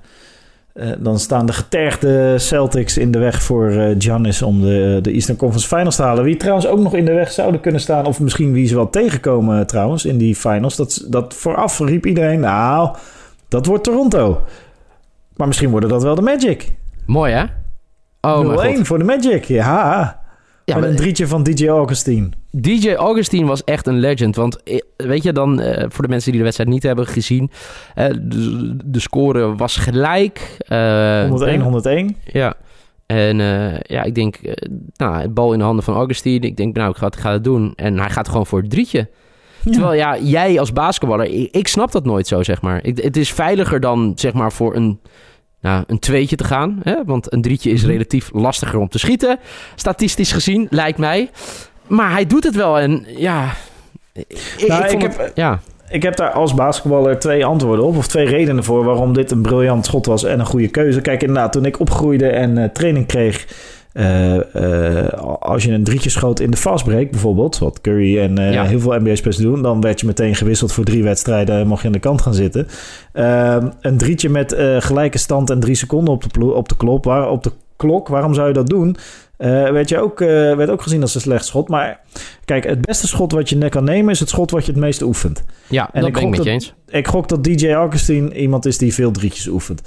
[0.99, 5.37] dan staan de getergde Celtics in de weg voor eh, Giannis om de, de Eastern
[5.37, 6.25] Conference Finals te halen.
[6.25, 8.91] Wie trouwens ook nog in de weg zouden kunnen staan, of misschien wie ze wel
[8.91, 10.77] tegenkomen trouwens in die finals.
[10.77, 12.97] Dat, dat vooraf riep iedereen, nou,
[13.51, 14.41] dat wordt Toronto.
[15.37, 16.69] Maar misschien worden dat wel de Magic.
[17.07, 17.45] Mooi, hè?
[18.21, 18.87] Oh, mijn 0-1 god.
[18.87, 20.19] voor de Magic, ja.
[20.75, 22.29] Maar een drietje van DJ Augustine.
[22.51, 24.37] DJ Augustine was echt een legend.
[24.37, 27.51] Want eh, weet je dan, eh, voor de mensen die de wedstrijd niet hebben gezien...
[27.95, 30.57] eh, de, de score was gelijk.
[30.59, 31.29] eh,
[32.11, 32.17] 101-101.
[32.25, 32.55] Ja.
[33.07, 33.37] En
[33.83, 34.39] ja, ik denk,
[34.97, 36.47] nou, het bal in de handen van Augustine.
[36.47, 37.73] Ik denk, nou, ik ga, het- ik ga het doen.
[37.77, 39.09] En hij gaat gewoon voor het drietje.
[39.65, 42.85] Terwijl ja, jij als basketballer, ik, ik snap dat nooit zo, zeg maar.
[42.85, 45.01] Ik, het is veiliger dan, zeg maar, voor een,
[45.61, 46.81] nou, een tweetje te gaan.
[46.83, 46.95] Hè?
[47.05, 47.91] Want een drietje is Mhm.
[47.91, 49.39] relatief lastiger om te schieten.
[49.75, 51.31] Statistisch gezien, lijkt mij.
[51.87, 53.51] Maar hij doet het wel en ja...
[54.13, 57.97] Ik, Nou, ik het- heb- ja, Ik heb daar als basketballer twee antwoorden op.
[57.97, 61.01] Of twee redenen voor waarom dit een briljant schot was en een goede keuze.
[61.01, 63.47] Kijk, inderdaad, toen ik opgroeide en eh, training kreeg.
[63.93, 68.53] Eh, eh, als je een drietje schoot in de fastbreak bijvoorbeeld, wat Curry en eh,
[68.53, 68.65] Ja.
[68.65, 71.87] heel veel NBA-spelers doen, dan werd je meteen gewisseld voor drie wedstrijden en mocht je
[71.87, 72.67] aan de kant gaan zitten.
[73.13, 77.43] Ehm, een drietje met gelijke stand en drie seconden op de, op de, waar, op
[77.43, 78.97] de klok, waarom zou je dat doen?
[79.37, 81.69] Werd, je ook, werd ook gezien als een slecht schot.
[81.69, 82.01] Maar
[82.45, 84.81] kijk, het beste schot wat je net kan nemen is het schot wat je het
[84.81, 85.45] meest oefent.
[85.69, 86.75] ja En dat ik ben ik gok met je eens.
[86.89, 89.83] Ik gok dat DJ Augustine iemand is die veel drietjes oefent.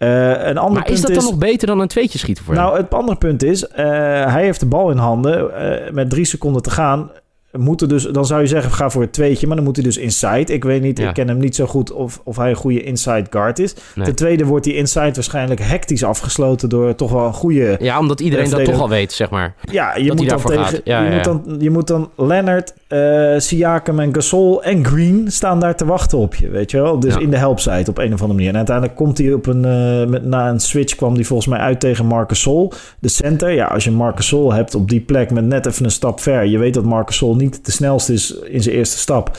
[0.00, 2.54] Eh, een ander Maar punt is dat dan nog beter dan een tweetje schieten voor
[2.54, 2.62] hem?
[2.62, 3.84] Nou, het andere punt is, eh,
[4.32, 7.10] hij heeft de bal in handen eh, met drie seconden te gaan.
[7.52, 9.96] Moeten dus, dan zou je zeggen, ga voor het tweetje, maar dan moet hij dus
[9.96, 10.52] inside.
[10.52, 11.08] Ik weet niet, Ja.
[11.08, 13.74] ik ken hem niet zo goed of, of hij een goede inside guard is.
[13.94, 14.04] Nee.
[14.04, 17.76] Ten tweede wordt die inside waarschijnlijk hectisch afgesloten door toch wel een goede...
[17.80, 19.54] Ja, omdat iedereen dat toch al weet, zeg maar.
[19.70, 20.80] Ja, je moet dan tegen.
[20.84, 25.24] Ja, je, ja, Moet dan, je moet dan Leonard, eh Siakam en Gasol en Green
[25.32, 27.00] staan daar te wachten op je, weet je wel?
[27.00, 27.20] Dus Ja.
[27.20, 28.48] in de helpside op een of andere manier.
[28.48, 31.58] En uiteindelijk komt hij op een eh, met, na een switch kwam hij volgens mij
[31.58, 33.50] uit tegen Marcus Sol, de center.
[33.50, 36.44] Ja, als je Marcus Sol hebt op die plek met net even een stap ver,
[36.44, 39.36] je weet dat Marcus Sol niet de snelste is in zijn eerste stap.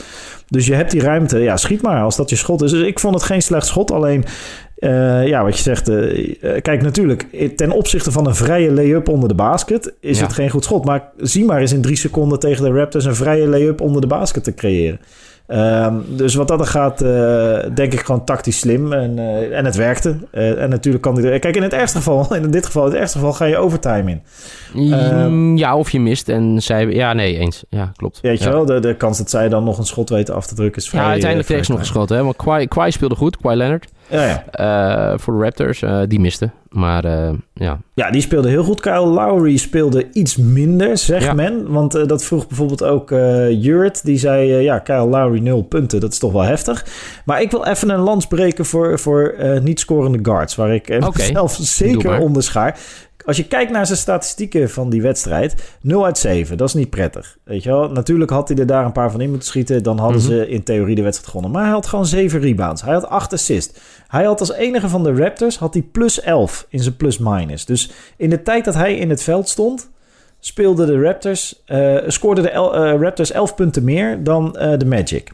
[0.47, 1.39] Dus je hebt die ruimte.
[1.39, 2.71] Ja, schiet maar als dat je schot is.
[2.71, 3.91] Dus ik vond het geen slecht schot.
[3.91, 4.25] Alleen,
[4.81, 5.89] eh, ja, wat je zegt.
[5.89, 10.23] eh, eh, kijk, natuurlijk, ten opzichte van een vrije lay-up onder de basket is Ja.
[10.25, 10.85] het geen goed schot.
[10.85, 14.07] Maar zie maar eens in drie seconden tegen de Raptors een vrije lay-up onder de
[14.07, 14.99] basket te creëren.
[15.47, 16.99] Ehm, dus wat dat er gaat,
[17.75, 18.93] denk ik gewoon tactisch slim.
[18.93, 19.19] En,
[19.53, 20.15] en het werkte.
[20.31, 23.17] En natuurlijk kan er- Kijk, in het ergste geval, in dit geval, in het ergste
[23.17, 24.21] geval ga je overtime in.
[25.29, 26.85] Mm, ja, of je mist en zij...
[26.85, 27.63] Ja, nee, eens.
[27.69, 28.19] Ja, klopt.
[28.21, 28.51] Weet je ja.
[28.51, 30.89] wel, de, de kans dat zij dan nog een schot weten af te drukken is
[30.89, 31.01] vrij...
[31.01, 32.23] Ja, uiteindelijk kreeg ze nog vrij geschoten, hè.
[32.23, 33.87] Want Kawhi, Kawhi speelde goed, Kawhi Leonard.
[34.11, 34.43] Ja, ja.
[35.11, 36.49] Eh, voor de Raptors, eh, die miste.
[36.69, 38.79] Maar eh, ja, Ja, die speelde heel goed.
[38.79, 41.33] Kyle Lowry speelde iets minder, zegt Ja.
[41.33, 41.71] men.
[41.71, 43.09] Want dat vroeg bijvoorbeeld ook
[43.49, 44.05] Jurt.
[44.05, 45.99] Die zei, ja, Kyle Lowry nul punten.
[45.99, 46.85] Dat is toch wel heftig.
[47.25, 50.55] Maar ik wil even een lans breken voor, voor eh, niet scorende guards.
[50.55, 52.77] Waar ik mezelf Doe zeker onder schaar.
[53.25, 56.89] Als je kijkt naar zijn statistieken van die wedstrijd, 0 uit 7, dat is niet
[56.89, 57.37] prettig.
[57.43, 57.89] Weet je wel?
[57.91, 60.29] Natuurlijk had hij er daar een paar van in moeten schieten, dan hadden Mhm.
[60.31, 61.51] ze in theorie de wedstrijd gewonnen.
[61.51, 63.79] Maar hij had gewoon 7 rebounds, hij had 8 assists.
[64.07, 67.65] Hij had als enige van de Raptors had hij plus 11 in zijn plus-minus.
[67.65, 69.89] Dus in de tijd dat hij in het veld stond,
[70.39, 74.85] speelden de Raptors, eh, scoorden de El- eh, Raptors 11 punten meer dan eh, de
[74.85, 75.31] Magic.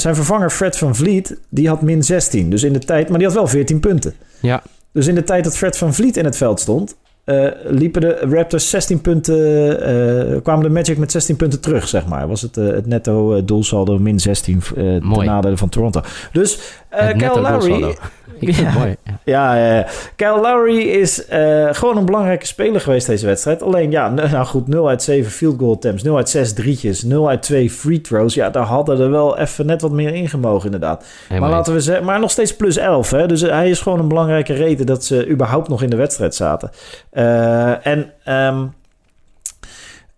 [0.00, 2.50] Zijn vervanger Fred van Vliet, die had min 16.
[2.50, 4.14] Dus in de tijd, maar die had wel 14 punten.
[4.40, 4.62] ja.
[4.94, 8.26] Dus in de tijd dat Fred van Vliet in het veld stond, eh, liepen de
[8.30, 9.36] Raptors 16 punten,
[9.80, 12.28] eh, kwamen de Magic met 16 punten terug, zeg maar.
[12.28, 16.00] Was het, eh, het netto doelsaldo min 16 eh ten nadele van Toronto.
[16.32, 16.58] Dus
[16.90, 17.96] Kyle Lowry.
[18.38, 18.78] Ik vind het Ja.
[18.78, 18.96] mooi.
[19.04, 19.18] Ja.
[19.24, 23.62] ja, eh, Kyle Lowry is eh, gewoon een belangrijke speler geweest deze wedstrijd.
[23.62, 27.28] Alleen, ja, nou goed, 0 uit 7 field goal attempts, 0 uit 6 drietjes, 0
[27.28, 28.34] uit 2 free throws.
[28.34, 31.04] Ja, daar hadden er wel even net wat meer in gemogen, inderdaad.
[31.38, 33.10] Maar laten we zeggen, maar nog steeds plus 11.
[33.10, 33.26] Hè?
[33.26, 36.70] Dus hij is gewoon een belangrijke reden dat ze überhaupt nog in de wedstrijd zaten.
[37.10, 38.64] Eh, en ehm,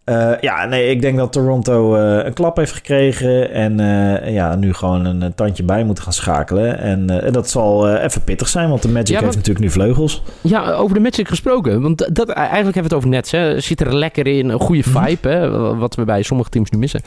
[0.07, 3.51] eh, ja, nee, ik denk dat Toronto eh, een klap heeft gekregen.
[3.51, 6.79] En eh, ja, nu gewoon een, tandje bij moeten gaan schakelen.
[6.79, 10.23] En, dat zal even pittig zijn, want de Magic Ja, heeft natuurlijk nu vleugels.
[10.40, 11.83] Ja, over de Magic gesproken.
[11.83, 13.31] Want dat, eigenlijk hebben we het over Nets.
[13.31, 13.61] Hè.
[13.61, 14.49] Zit er lekker in.
[14.49, 15.05] Een goede Mhm.
[15.05, 15.29] vibe.
[15.29, 17.03] Hè, wat we bij sommige teams nu missen.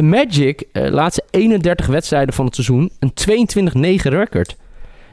[0.00, 2.90] Magic, laatste 31 wedstrijden van het seizoen.
[2.98, 4.56] Een 22-9 record.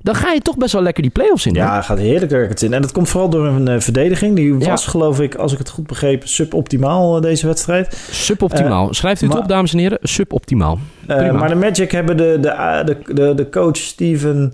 [0.04, 1.56] Dan ga je toch best wel lekker die playoffs in.
[1.56, 1.62] hè?
[1.62, 2.74] Ja, gaat heerlijk records in.
[2.74, 4.36] En dat komt vooral door een eh, verdediging.
[4.36, 4.70] Die Ja.
[4.70, 8.08] was, geloof ik, als ik het goed begreep, suboptimaal eh, deze wedstrijd.
[8.12, 8.94] Suboptimaal.
[8.94, 9.98] Schrijft u het maar- op, dames en heren.
[10.02, 10.80] Suboptimaal.
[11.08, 14.54] Eh, maar de Magic hebben de, de, de, de, de coach Steven...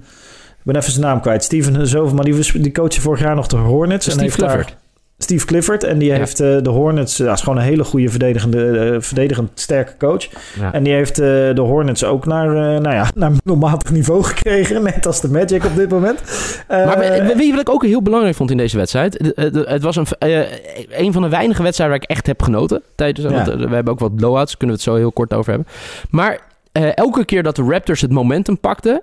[0.59, 1.43] Ik ben even zijn naam kwijt.
[1.43, 4.07] Steven zoveel, maar die, die coachte vorig jaar nog de Hornets.
[4.07, 4.73] en heeft daar-.
[5.21, 5.83] Steve Clifford.
[5.83, 6.15] En die Ja.
[6.17, 7.17] heeft eh, de Hornets...
[7.17, 10.27] Dat is gewoon een hele goede verdedigende, eh, verdedigend sterke coach.
[10.59, 10.73] Ja.
[10.73, 12.47] En die heeft eh, de Hornets ook naar,
[12.81, 14.83] nou ja, naar middelmatig niveau gekregen.
[14.83, 16.19] Net als de Magic op dit moment.
[16.67, 19.11] Maar wie wat ik ook heel belangrijk vond in deze wedstrijd.
[19.23, 20.05] de- de- de- Het was een,
[20.89, 22.81] een van de weinige wedstrijden waar ik echt heb genoten.
[22.95, 23.33] Tijdens, Ja.
[23.45, 25.67] want, we hebben ook wat blowouts, kunnen we het zo heel kort over hebben.
[26.09, 26.39] Maar
[26.95, 29.01] elke keer dat de Raptors het momentum pakten,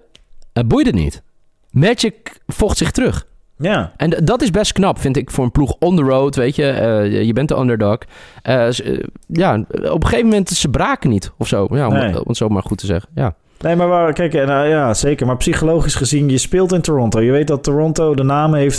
[0.67, 1.23] boeide het niet.
[1.71, 2.15] Magic
[2.47, 3.27] vocht zich terug.
[3.59, 3.93] Ja.
[3.97, 6.69] En dat is best knap, vind ik, voor een ploeg on the road, weet je.
[6.71, 7.99] Eh, je- bent de underdog.
[8.43, 11.67] Eh, eh, ja, op een gegeven moment, ze braken niet of zo.
[11.71, 12.09] Ja, om, Nee.
[12.21, 13.09] om het zo maar goed te zeggen.
[13.15, 13.35] Ja.
[13.61, 15.27] Nee, maar waar, kijk, nou, ja, zeker.
[15.27, 17.21] Maar psychologisch gezien, je speelt in Toronto.
[17.21, 18.79] Je weet dat Toronto de naam heeft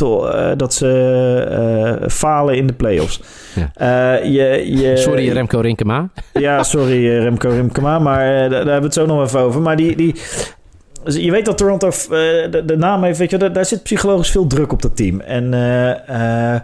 [0.57, 3.21] dat ze falen in de playoffs.
[3.55, 4.13] Ja.
[4.13, 6.09] Je, je, Sorry, Remco Rinkema.
[6.33, 9.61] Ja, sorry Remco Rimkema, maar daar, daar hebben we het zo nog even over.
[9.61, 10.15] Maar die, die,
[11.07, 11.93] dus je weet dat Toronto eh,
[12.65, 15.19] de, naam heeft, weet je, daar, daar zit psychologisch veel druk op dat team.
[15.19, 16.61] En eh, eh,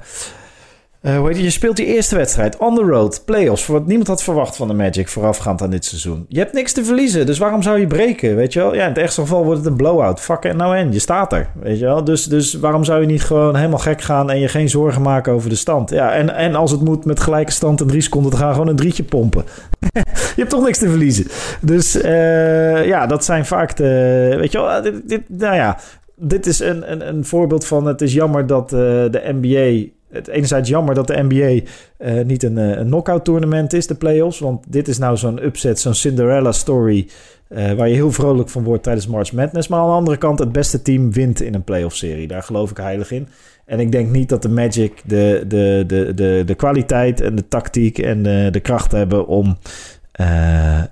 [1.04, 1.40] het?
[1.40, 4.68] je speelt die eerste wedstrijd on the road, playoffs, voor wat niemand had verwacht van
[4.68, 6.26] de Magic voorafgaand aan dit seizoen.
[6.28, 8.74] Je hebt niks te verliezen, dus waarom zou je breken, weet je wel?
[8.74, 10.20] Ja, in het ergste geval wordt het een blowout.
[10.20, 12.04] Fuck it nou en, je staat er, weet je wel?
[12.04, 15.34] Dus, dus waarom zou je niet gewoon helemaal gek gaan en je geen zorgen maken
[15.34, 15.90] over de stand?
[15.90, 18.68] Ja, en, en als het moet met gelijke stand en drie seconden te gaan, gewoon
[18.68, 19.44] een drietje pompen.
[20.36, 21.28] je hebt toch niks te verliezen.
[21.62, 24.36] Dus eh, ja, dat zijn vaak de.
[24.40, 25.78] Weet je wel, dit, dit, nou ja,
[26.16, 27.86] dit is een, een, een voorbeeld van.
[27.86, 29.92] Het is jammer dat eh, de NBA.
[30.14, 33.96] Het enerzijds jammer dat de NBA eh, niet een, eh, een knockout tournament is, de
[33.96, 34.40] playoffs.
[34.40, 37.08] Want dit is nou zo'n upset, zo'n Cinderella story.
[37.48, 39.68] eh, waar je heel vrolijk van wordt tijdens March Madness.
[39.68, 42.28] Maar aan de andere kant, het beste team wint in een playoff serie.
[42.28, 43.28] Daar geloof ik heilig in.
[43.66, 47.48] En ik denk niet dat de Magic de, de, de, de, de kwaliteit en de
[47.48, 49.58] tactiek en de, de kracht hebben om,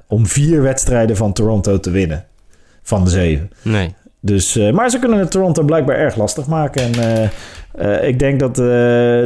[0.07, 2.25] om vier wedstrijden van Toronto te winnen.
[2.81, 3.49] Van de zeven.
[3.61, 3.95] Nee.
[4.21, 6.81] Dus, eh, maar ze kunnen het Toronto blijkbaar erg lastig maken.
[6.81, 7.29] En eh,
[7.71, 8.55] eh, ik denk dat,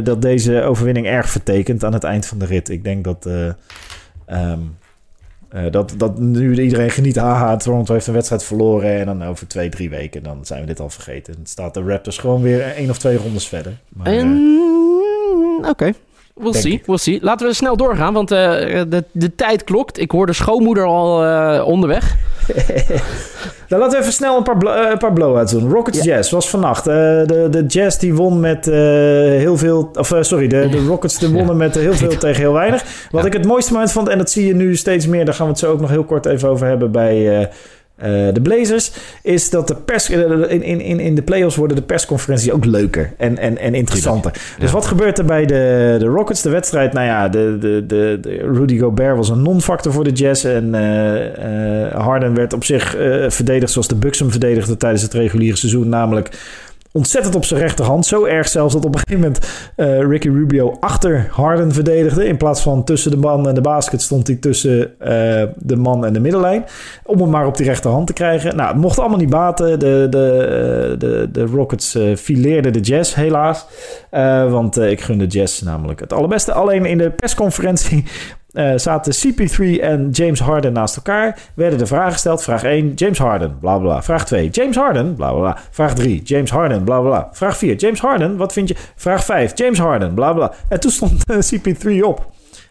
[0.04, 2.68] dat deze overwinning erg vertekent aan het eind van de rit.
[2.68, 3.48] Ik denk dat, eh,
[4.26, 4.60] ehm,
[5.48, 7.16] eh, dat, dat nu iedereen geniet.
[7.16, 8.98] Haha, Toronto heeft een wedstrijd verloren.
[8.98, 11.34] En dan over twee, drie weken dan zijn we dit al vergeten.
[11.34, 13.72] Dan staat de Raptors gewoon weer één of twee rondes verder.
[13.88, 14.08] Maar,
[15.70, 15.92] Oké.
[16.36, 16.86] We'll Denk see, ik.
[16.86, 17.18] we'll see.
[17.22, 18.38] Laten we snel doorgaan, want eh,
[18.88, 19.98] de, de tijd klokt.
[20.00, 22.14] Ik hoor de schoonmoeder al eh, onderweg.
[23.68, 25.70] Nou, laten we even snel een paar, eh, een paar blowouts doen.
[25.70, 26.86] Rockets Jazz was vannacht.
[26.86, 29.90] Eh, de, de Jazz die won met eh, heel veel...
[29.94, 32.82] Of sorry, de, de Rockets die wonnen met heel veel tegen heel weinig.
[33.10, 33.26] Wat Ja.
[33.26, 35.24] ik het mooiste moment vond, en dat zie je nu steeds meer...
[35.24, 37.50] daar gaan we het zo ook nog heel kort even over hebben bij...
[37.96, 40.10] eh, de Blazers, is dat de pers...
[40.10, 43.74] eh, in, in, in- in de playoffs worden de persconferenties ook leuker en, en, en
[43.74, 44.32] interessanter.
[44.58, 46.42] Dus wat gebeurt er bij de, de Rockets?
[46.42, 50.12] De wedstrijd, nou ja, de, de, de, de Rudy Gobert was een non-factor voor de
[50.12, 50.44] Jazz.
[50.44, 52.96] En eh, Harden werd op zich
[53.28, 55.88] verdedigd zoals de Bucks hem verdedigden tijdens het reguliere seizoen.
[55.88, 56.30] Namelijk
[56.96, 58.06] ontzettend op zijn rechterhand.
[58.06, 62.26] Zo erg zelfs dat op een gegeven moment eh, Ricky Rubio achter Harden verdedigde.
[62.26, 65.08] In plaats van tussen de man en de basket stond hij tussen eh,
[65.56, 66.64] de man en de middenlijn.
[67.04, 68.56] Om hem maar op die rechterhand te krijgen.
[68.56, 69.78] Nou, het mocht allemaal niet baten.
[69.78, 73.66] De, de, eh, de, de Rockets fileerden de Jazz helaas.
[74.50, 76.52] Want ik gun de Jazz namelijk het allerbeste.
[76.52, 78.04] Alleen in de persconferentie
[78.56, 81.38] eh, zaten CP3 en James Harden naast elkaar.
[81.54, 82.42] Werden de vragen gesteld.
[82.42, 84.02] Vraag 1, James Harden, bla bla.
[84.02, 85.58] Vraag 2, James Harden, bla bla.
[85.70, 87.28] Vraag 3, James Harden, bla bla.
[87.32, 88.76] Vraag 4, James Harden, wat vind je?
[88.94, 90.52] Vraag 5, James Harden, bla bla.
[90.68, 92.26] En toen stond eh, CP3 op.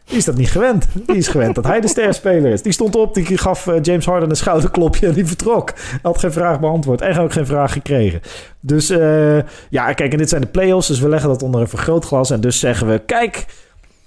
[0.06, 0.86] Die is dat niet gewend.
[1.06, 2.62] Die is gewend dat hij de sterspeler is.
[2.62, 5.74] Die stond op, die gaf eh, James Harden een schouderklopje en die vertrok.
[6.02, 8.22] Had geen vraag beantwoord en ook geen vraag gekregen.
[8.60, 8.88] Dus
[9.70, 12.30] ja, kijk, en dit zijn de playoffs, dus we leggen dat onder een vergrootglas.
[12.30, 13.46] En dus zeggen we, kijk,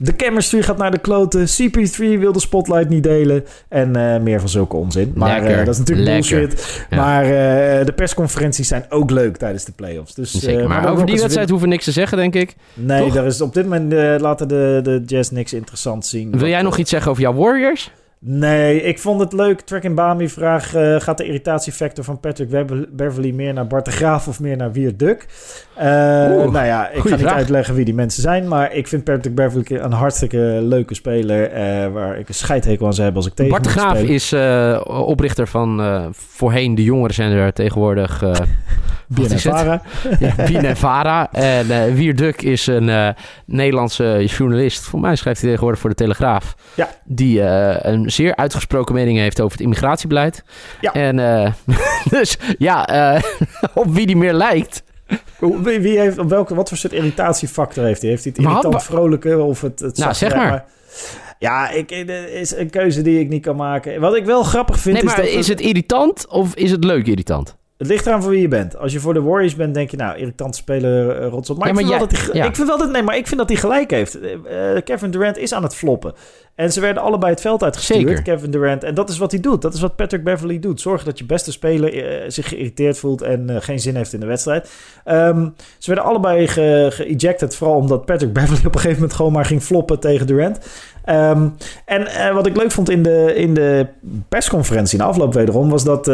[0.01, 1.47] de chemistry gaat naar de kloten.
[1.49, 3.45] CP3 wil de spotlight niet delen.
[3.69, 5.13] En eh, meer van zulke onzin.
[5.15, 6.39] Maar eh, dat is natuurlijk lekker.
[6.39, 6.87] bullshit.
[6.91, 6.97] Ja.
[6.97, 10.15] Maar eh, de persconferenties zijn ook leuk tijdens de playoffs.
[10.15, 12.55] Dus, Zeker, maar over die wedstrijd hoeven we niks te zeggen, denk ik.
[12.75, 13.15] Nee, toch?
[13.15, 16.39] daar is op dit moment laten de, de Jazz niks interessants zien.
[16.39, 17.91] Wil jij nog iets zeggen over jouw Warriors?
[18.21, 19.61] Nee, ik vond het leuk.
[19.61, 23.91] Track en Bami vraag: eh, gaat de irritatiefactor van Patrick Beverly meer naar Bart de
[23.91, 25.27] Graaf of meer naar Wier Duk?
[25.75, 29.35] Eh, nou ja, ik ga niet uitleggen wie die mensen zijn, maar ik vind Patrick
[29.35, 33.37] Beverly een hartstikke leuke speler eh, waar ik een scheidhekel aan zou hebben als ik
[33.37, 34.33] tegen Bart de Graaf is
[34.87, 35.81] oprichter van
[36.13, 38.23] voorheen de jongerenzender, tegenwoordig
[39.09, 39.83] BNNVARA.
[40.49, 41.33] ja, Vara.
[41.33, 43.09] En eh Wier Duk is een eh,
[43.45, 44.85] Nederlandse journalist.
[44.85, 46.55] Voor mij schrijft hij tegenwoordig voor de Telegraaf.
[46.75, 46.89] Ja.
[47.05, 50.45] Die eh, een zeer uitgesproken mening heeft over het immigratiebeleid.
[50.81, 50.93] Ja.
[50.93, 51.55] En
[52.19, 52.89] dus ja,
[53.75, 54.83] op wie die meer lijkt.
[55.39, 58.11] Wie, wie heeft, op welke, wat voor soort irritatiefactor heeft hij?
[58.11, 60.65] Heeft hij het had irritant vrolijke of het, het Nou, zeg maar.
[61.39, 64.01] Ja, ik, is een keuze die ik niet kan maken.
[64.01, 65.27] Wat ik wel grappig vind Nee, is dat...
[65.27, 67.58] is het irritant of is het leuk irritant?
[67.79, 68.77] Het ligt eraan voor wie je bent.
[68.77, 71.59] Als je voor de Warriors bent, denk je, nou, irritant speler, uh, rots op.
[71.59, 72.49] Maar, Ja, ik, maar vind wel jij- dat hij, ja.
[72.49, 74.21] ik vind wel dat, nee, maar ik vind dat hij gelijk heeft.
[74.21, 76.15] Eh, eh, Kevin Durant is aan het floppen.
[76.59, 78.23] En ze werden allebei het veld uitgestuurd, Zeker.
[78.23, 78.85] Kevin Durant.
[78.85, 79.63] En dat is wat hij doet.
[79.63, 80.81] Dat is wat Patrick Beverly doet.
[80.81, 84.21] Zorgen dat je beste speler eh, zich geïrriteerd voelt en eh, geen zin heeft in
[84.21, 84.71] de wedstrijd.
[85.05, 89.33] Ehm, ze werden allebei ge- ge-ejected, vooral omdat Patrick Beverly op een gegeven moment gewoon
[89.33, 90.59] maar ging floppen tegen Durant.
[91.05, 91.49] Ehm,
[91.85, 93.87] en eh, wat ik leuk vond in de, in de
[94.29, 95.71] persconferentie in de afloop wederom...
[95.71, 96.05] was dat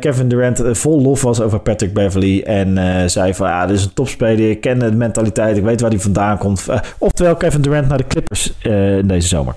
[0.00, 2.40] Kevin Durant vol lof was over Patrick Beverly.
[2.42, 2.78] En
[3.10, 4.50] zei van, ja, dit is een topspeler.
[4.50, 5.56] Ik ken de mentaliteit.
[5.56, 6.66] Ik weet waar hij vandaan komt.
[6.98, 9.54] Oftewel Kevin Durant naar de Clippers in deze zomer.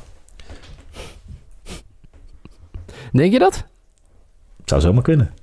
[3.11, 3.65] Denk je dat?
[4.65, 5.31] Zou zomaar kunnen.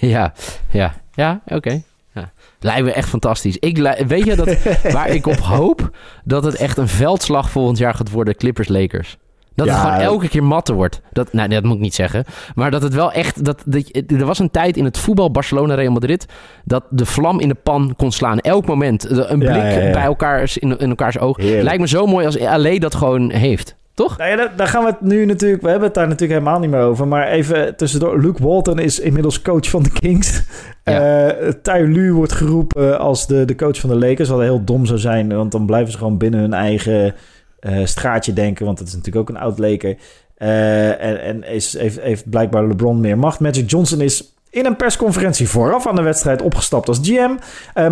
[0.00, 0.32] Ja,
[0.70, 1.82] ja, ja, oké.
[2.14, 2.32] Ja.
[2.60, 3.56] Lijkt me echt fantastisch.
[3.58, 4.56] Ik, weet je dat,
[4.92, 5.90] waar ik op hoop?
[6.24, 9.16] Dat het echt een veldslag volgend jaar gaat worden, Clippers-Lakers.
[9.54, 9.82] Dat het Ja.
[9.82, 11.00] gewoon elke keer matten wordt.
[11.12, 12.24] Dat, nou, nee, dat moet ik niet zeggen.
[12.54, 13.44] Maar dat het wel echt...
[13.44, 16.26] Dat, dat, er was een tijd in het voetbal Barcelona-Real Madrid...
[16.64, 18.38] dat de vlam in de pan kon slaan.
[18.38, 19.10] Elk moment.
[19.10, 19.92] Een Ja, blik ja, ja.
[19.92, 21.36] bij elkaar in, in elkaars oog.
[21.36, 21.62] Heerlijk.
[21.62, 23.76] Lijkt me zo mooi als LA dat gewoon heeft.
[23.94, 24.18] Toch?
[24.18, 25.62] Nou ja, daar, gaan we het nu natuurlijk...
[25.62, 27.08] We hebben het daar natuurlijk helemaal niet meer over.
[27.08, 28.20] Maar even tussendoor.
[28.20, 30.42] Luke Walton is inmiddels coach van de Kings.
[30.84, 31.32] Ja.
[31.62, 34.28] Eh Lue wordt geroepen als de, de coach van de Lakers.
[34.28, 35.36] Wat heel dom zou zijn.
[35.36, 37.14] Want dan blijven ze gewoon binnen hun eigen
[37.60, 38.64] eh, straatje denken.
[38.64, 39.96] Want dat is natuurlijk ook een oud Laker.
[40.34, 43.40] Eh, en en is, heeft, heeft blijkbaar LeBron meer macht.
[43.40, 47.34] Magic Johnson is in een persconferentie vooraf aan de wedstrijd opgestapt als GM.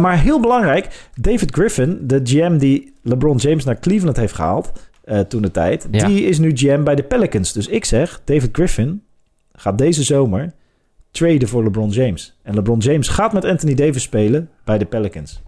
[0.01, 4.73] Maar heel belangrijk, David Griffin, de GM die LeBron James naar Cleveland heeft gehaald
[5.05, 6.07] eh, toen de tijd, Ja.
[6.07, 7.53] die is nu GM bij de Pelicans.
[7.53, 9.03] Dus ik zeg, David Griffin
[9.53, 10.53] gaat deze zomer
[11.11, 12.39] traden voor LeBron James.
[12.43, 15.43] En LeBron James gaat met Anthony Davis spelen bij de Pelicans.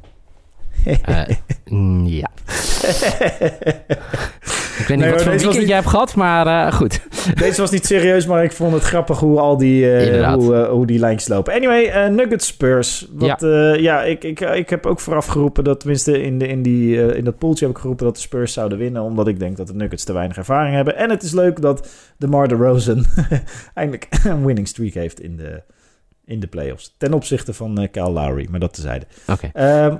[1.03, 1.23] Eh,
[1.65, 2.29] mm, ja.
[4.79, 7.01] Ik weet niet Nee, wat voor weekend niet- jij hebt gehad, maar eh, goed.
[7.39, 10.87] Deze was niet serieus, maar ik vond het grappig hoe al die, eh, hoe, hoe
[10.87, 11.55] die lijntjes lopen.
[11.55, 13.09] Anyway, Nuggets Spurs.
[13.13, 16.63] Wat, ja, ja ik, ik, ik heb ook vooraf geroepen dat, tenminste in, de, in,
[16.63, 19.03] die, eh, in dat poeltje heb ik geroepen dat de Spurs zouden winnen.
[19.03, 20.97] Omdat ik denk dat de Nuggets te weinig ervaring hebben.
[20.97, 23.05] En het is leuk dat DeMar DeRozan
[23.75, 25.63] eindelijk een winning streak heeft in de,
[26.25, 26.95] in de playoffs.
[26.99, 29.07] Ten opzichte van eh Kyle Lowry, maar dat tezijde.
[29.33, 29.51] Oké.
[29.53, 29.97] Ehm,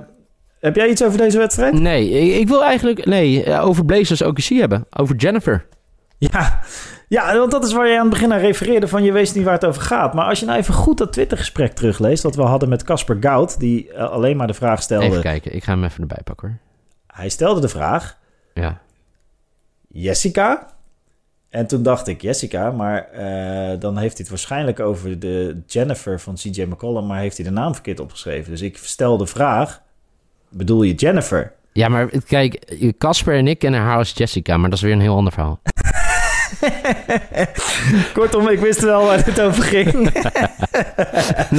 [0.65, 1.73] heb jij iets over deze wedstrijd?
[1.73, 4.85] Nee, ik, ik wil eigenlijk nee, eh, over Blazers OKC hebben.
[4.89, 5.65] Over Jennifer.
[6.17, 6.59] Ja.
[7.07, 9.43] ja, want dat is waar je aan het begin aan refereerde van je weet niet
[9.43, 10.13] waar het over gaat.
[10.13, 13.59] Maar als je nou even goed dat Twittergesprek terugleest dat we hadden met Casper Goud,
[13.59, 15.05] die eh, alleen maar de vraag stelde.
[15.05, 16.57] Even kijken, ik ga hem even erbij pakken hoor.
[17.07, 18.17] Hij stelde de vraag,
[18.53, 18.81] Ja.
[19.87, 20.73] Jessica?
[21.49, 26.19] En toen dacht ik, Jessica, maar eh, dan heeft hij het waarschijnlijk over de Jennifer
[26.19, 28.51] van CJ McCollum, maar heeft hij de naam verkeerd opgeschreven.
[28.51, 29.81] Dus ik stel de vraag,
[30.57, 31.51] bedoel je Jennifer?
[31.71, 34.99] Ja, maar kijk, Casper en ik kennen haar als Jessica, maar dat is weer een
[34.99, 35.59] heel ander verhaal.
[38.13, 40.09] Kortom, ik wist wel waar het over ging.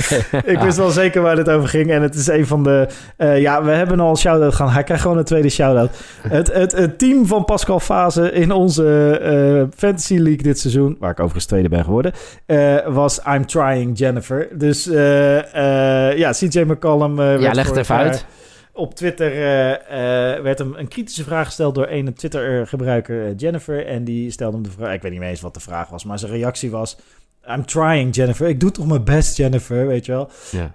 [0.53, 1.91] ik wist wel zeker waar het over ging.
[1.91, 2.89] En het is een van de...
[3.17, 4.71] eh, ja, we hebben al een shout-out gaan.
[4.71, 5.91] Hij krijgt gewoon een tweede shout-out.
[6.29, 10.97] Het, het, het team van Pascal Fase in onze eh, Fantasy League dit seizoen...
[11.01, 12.13] waar ik overigens tweede ben geworden...
[12.47, 14.49] eh, was I'm Trying Jennifer.
[14.53, 17.21] Dus ja, CJ McCollum...
[17.23, 18.25] ja, leg het even uit.
[18.77, 23.87] Op Twitter eh, eh, werd hem een kritische vraag gesteld door een Twitter-gebruiker, eh, Jennifer.
[23.87, 26.05] En die stelde hem de vraag, ik weet niet meer eens wat de vraag was,
[26.05, 26.97] maar zijn reactie was...
[27.51, 28.49] I'm trying, Jennifer.
[28.49, 30.31] Ik doe toch mijn best, Jennifer, weet je wel.
[30.51, 30.73] Ja.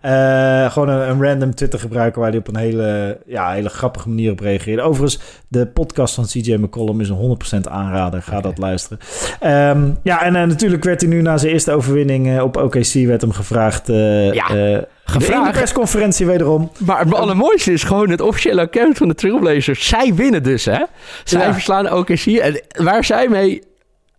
[0.66, 4.32] Eh, gewoon een, een random Twitter-gebruiker waar hij op een hele, ja, hele grappige manier
[4.32, 4.82] op reageerde.
[4.82, 8.22] Overigens, de podcast van CJ McCollum is een 100% aanrader.
[8.22, 9.00] Ga dat luisteren.
[9.40, 12.94] Ehm, ja, en eh, natuurlijk werd hij nu na zijn eerste overwinning eh, op OKC...
[12.94, 13.88] werd hem gevraagd...
[13.88, 15.58] Ja, in de gevraagd.
[15.58, 16.72] persconferentie wederom...
[16.78, 19.88] Maar het allermooiste is gewoon het officiële account van de Trailblazers.
[19.88, 20.84] Zij winnen dus, hè?
[21.24, 21.54] Zij Ja.
[21.54, 22.26] verslaan OKC.
[22.26, 23.62] En waar zij mee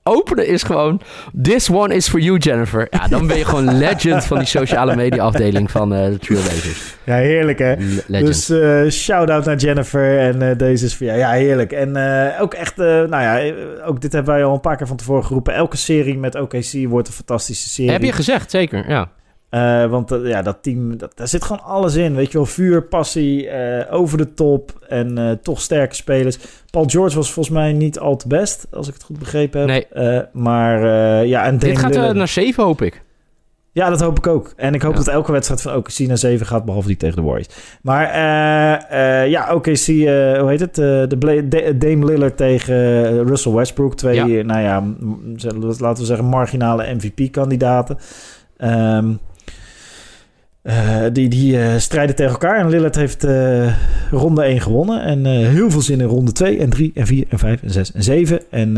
[0.02, 1.00] openen is gewoon...
[1.42, 2.86] This one is for you, Jennifer.
[2.90, 6.94] Ja, dan ben je gewoon legend van die sociale media afdeling van eh de Trailblazers.
[7.04, 7.74] Ja, heerlijk hè.
[7.74, 8.26] Le- Legend.
[8.26, 11.18] Dus eh shout-out naar Jennifer en eh, deze is voor jou.
[11.18, 11.72] Ja, heerlijk.
[11.72, 11.96] En
[12.40, 13.54] ook echt, nou ja,
[13.86, 15.54] ook dit hebben wij al een paar keer van tevoren geroepen.
[15.54, 17.90] Elke serie met OKC wordt een fantastische serie.
[17.92, 19.08] Heb je gezegd, zeker, ja.
[19.52, 22.14] Eh, want eh, ja, dat team, dat, daar zit gewoon alles in.
[22.14, 26.38] Weet je wel, vuur, passie, eh, over de top en toch sterke spelers.
[26.70, 29.68] Paul George was volgens mij niet al te best, als ik het goed begrepen heb.
[29.94, 30.22] Nee.
[30.32, 30.80] Maar
[31.26, 33.02] ja, en Dit gaat naar 7, hoop ik.
[33.72, 34.52] Ja, dat hoop ik ook.
[34.56, 34.98] En ik hoop Ja.
[34.98, 37.48] dat elke wedstrijd van OKC naar 7 gaat, behalve die tegen de Warriors.
[37.82, 40.74] Maar eh, eh, ja, OKC, eh, hoe heet het?
[40.74, 42.74] De Bla- Dame Lillard tegen
[43.26, 43.94] Russell Westbrook.
[43.96, 44.42] Twee, Ja.
[44.44, 44.84] nou ja,
[45.78, 47.98] laten we zeggen marginale MVP-kandidaten.
[48.56, 49.12] Ehm,
[50.62, 52.58] eh, die die eh, strijden tegen elkaar.
[52.58, 53.74] En Lillard heeft eh,
[54.10, 55.02] ronde 1 gewonnen.
[55.02, 57.92] En heel veel zin in ronde 2 en 3 en 4 en 5 en 6
[57.92, 58.40] en 7.
[58.50, 58.74] En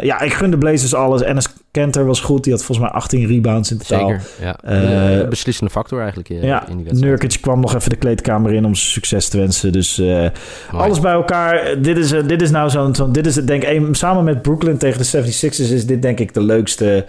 [0.00, 1.22] ja, ik gun de Blazers alles.
[1.22, 2.44] Enes Kanter was goed.
[2.44, 4.08] Die had volgens mij 18 rebounds in totaal.
[4.08, 5.28] Zeker, ja.
[5.28, 7.20] Beslissende factor eigenlijk eh, Ja, in die wedstrijd.
[7.20, 9.72] Nurkic kwam nog even de kleedkamer in om succes te wensen.
[9.72, 10.02] Dus
[10.70, 11.82] alles bij elkaar.
[11.82, 13.12] Dit is, dit is nou zo'n...
[13.12, 15.72] dit is het, denk ik, samen met Brooklyn tegen de 76ers...
[15.72, 17.06] is dit denk ik de leukste,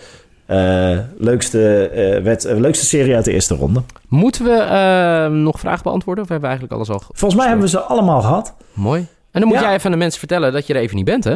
[0.54, 3.82] eh, leukste, eh, wed- eh, leukste serie uit de eerste ronde.
[4.08, 6.24] Moeten we nog vragen beantwoorden?
[6.24, 7.06] Of hebben we eigenlijk alles al...
[7.08, 8.54] ge- Volgens mij hebben we ze allemaal gehad.
[8.74, 9.06] Mooi.
[9.32, 9.64] En dan moet Ja.
[9.64, 11.36] jij even aan de mensen vertellen dat je er even niet bent, hè?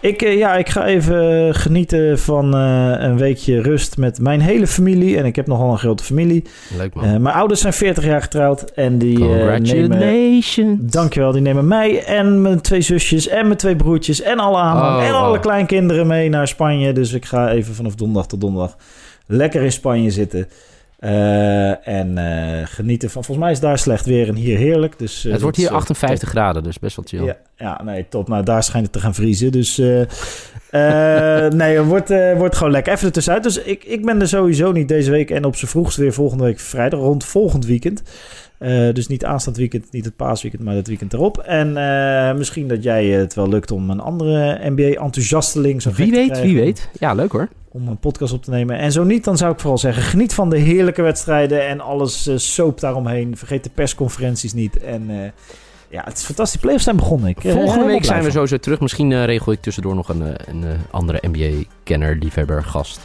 [0.00, 4.66] Ik, eh, ja, ik ga even genieten van eh, een weekje rust met mijn hele
[4.66, 5.16] familie.
[5.16, 6.44] En ik heb nogal een grote familie.
[6.76, 7.04] Leuk man.
[7.04, 8.64] Eh, mijn ouders zijn 40 jaar getrouwd.
[8.70, 9.88] En die eh, nemen...
[9.88, 10.92] Congratulations.
[10.92, 14.96] Dankjewel, die nemen mij en mijn twee zusjes en mijn twee broertjes en alle aanhang
[14.96, 15.22] Oh, en wow.
[15.22, 16.92] alle kleinkinderen mee naar Spanje.
[16.92, 18.76] Dus ik ga even vanaf donderdag tot donderdag
[19.26, 20.48] lekker in Spanje zitten.
[20.98, 23.24] Eh, en eh, genieten van.
[23.24, 24.98] Volgens mij is daar slecht weer en hier heerlijk.
[24.98, 27.24] Dus, eh, het wordt dat hier is, eh, 58 graden, dus best wel chill.
[27.24, 28.28] ja, ja, nee, top.
[28.28, 29.52] Nou, daar schijnt het te gaan vriezen.
[29.52, 29.76] Dus
[31.60, 32.92] nee, het wordt, wordt gewoon lekker.
[32.92, 33.42] Even ertussenuit.
[33.42, 35.30] Dus ik, ik ben er sowieso niet deze week.
[35.30, 38.02] En op z'n vroegst weer volgende week vrijdag, rond volgend weekend.
[38.92, 41.38] Dus niet aanstaand weekend, niet het paasweekend, maar het weekend erop.
[41.38, 41.72] En
[42.38, 46.56] misschien dat jij het wel lukt om een andere NBA-enthousiasteling zo Wie te weet, wie
[46.56, 46.88] weet.
[46.98, 47.48] Ja, leuk hoor.
[47.80, 48.78] Om een podcast op te nemen.
[48.78, 52.26] En zo niet, dan zou ik vooral zeggen: geniet van de heerlijke wedstrijden en alles
[52.26, 53.36] eh soap daaromheen.
[53.36, 54.78] Vergeet de persconferenties niet.
[54.82, 55.30] En eh,
[55.88, 56.60] ja, het is fantastisch.
[56.60, 57.28] Playoffs zijn begonnen.
[57.28, 58.80] Ik, eh, Volgende week zijn we sowieso terug.
[58.80, 63.00] Misschien regel ik tussendoor nog een, een andere NBA-kenner, liefhebber, gast.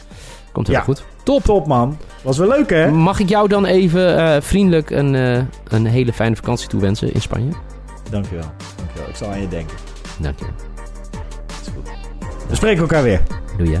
[0.52, 0.82] Komt heel Ja.
[0.82, 1.04] goed.
[1.22, 1.98] Top, man.
[2.22, 2.90] Was wel leuk, hè?
[2.90, 5.14] Mag ik jou dan even vriendelijk een,
[5.68, 7.50] een hele fijne vakantie toewensen in Spanje?
[8.10, 8.44] Dankjewel.
[8.76, 9.08] Dankjewel.
[9.08, 9.76] Ik zal aan je denken.
[10.20, 10.44] Dank je.
[12.48, 13.22] We spreken elkaar weer.
[13.58, 13.80] Doe je.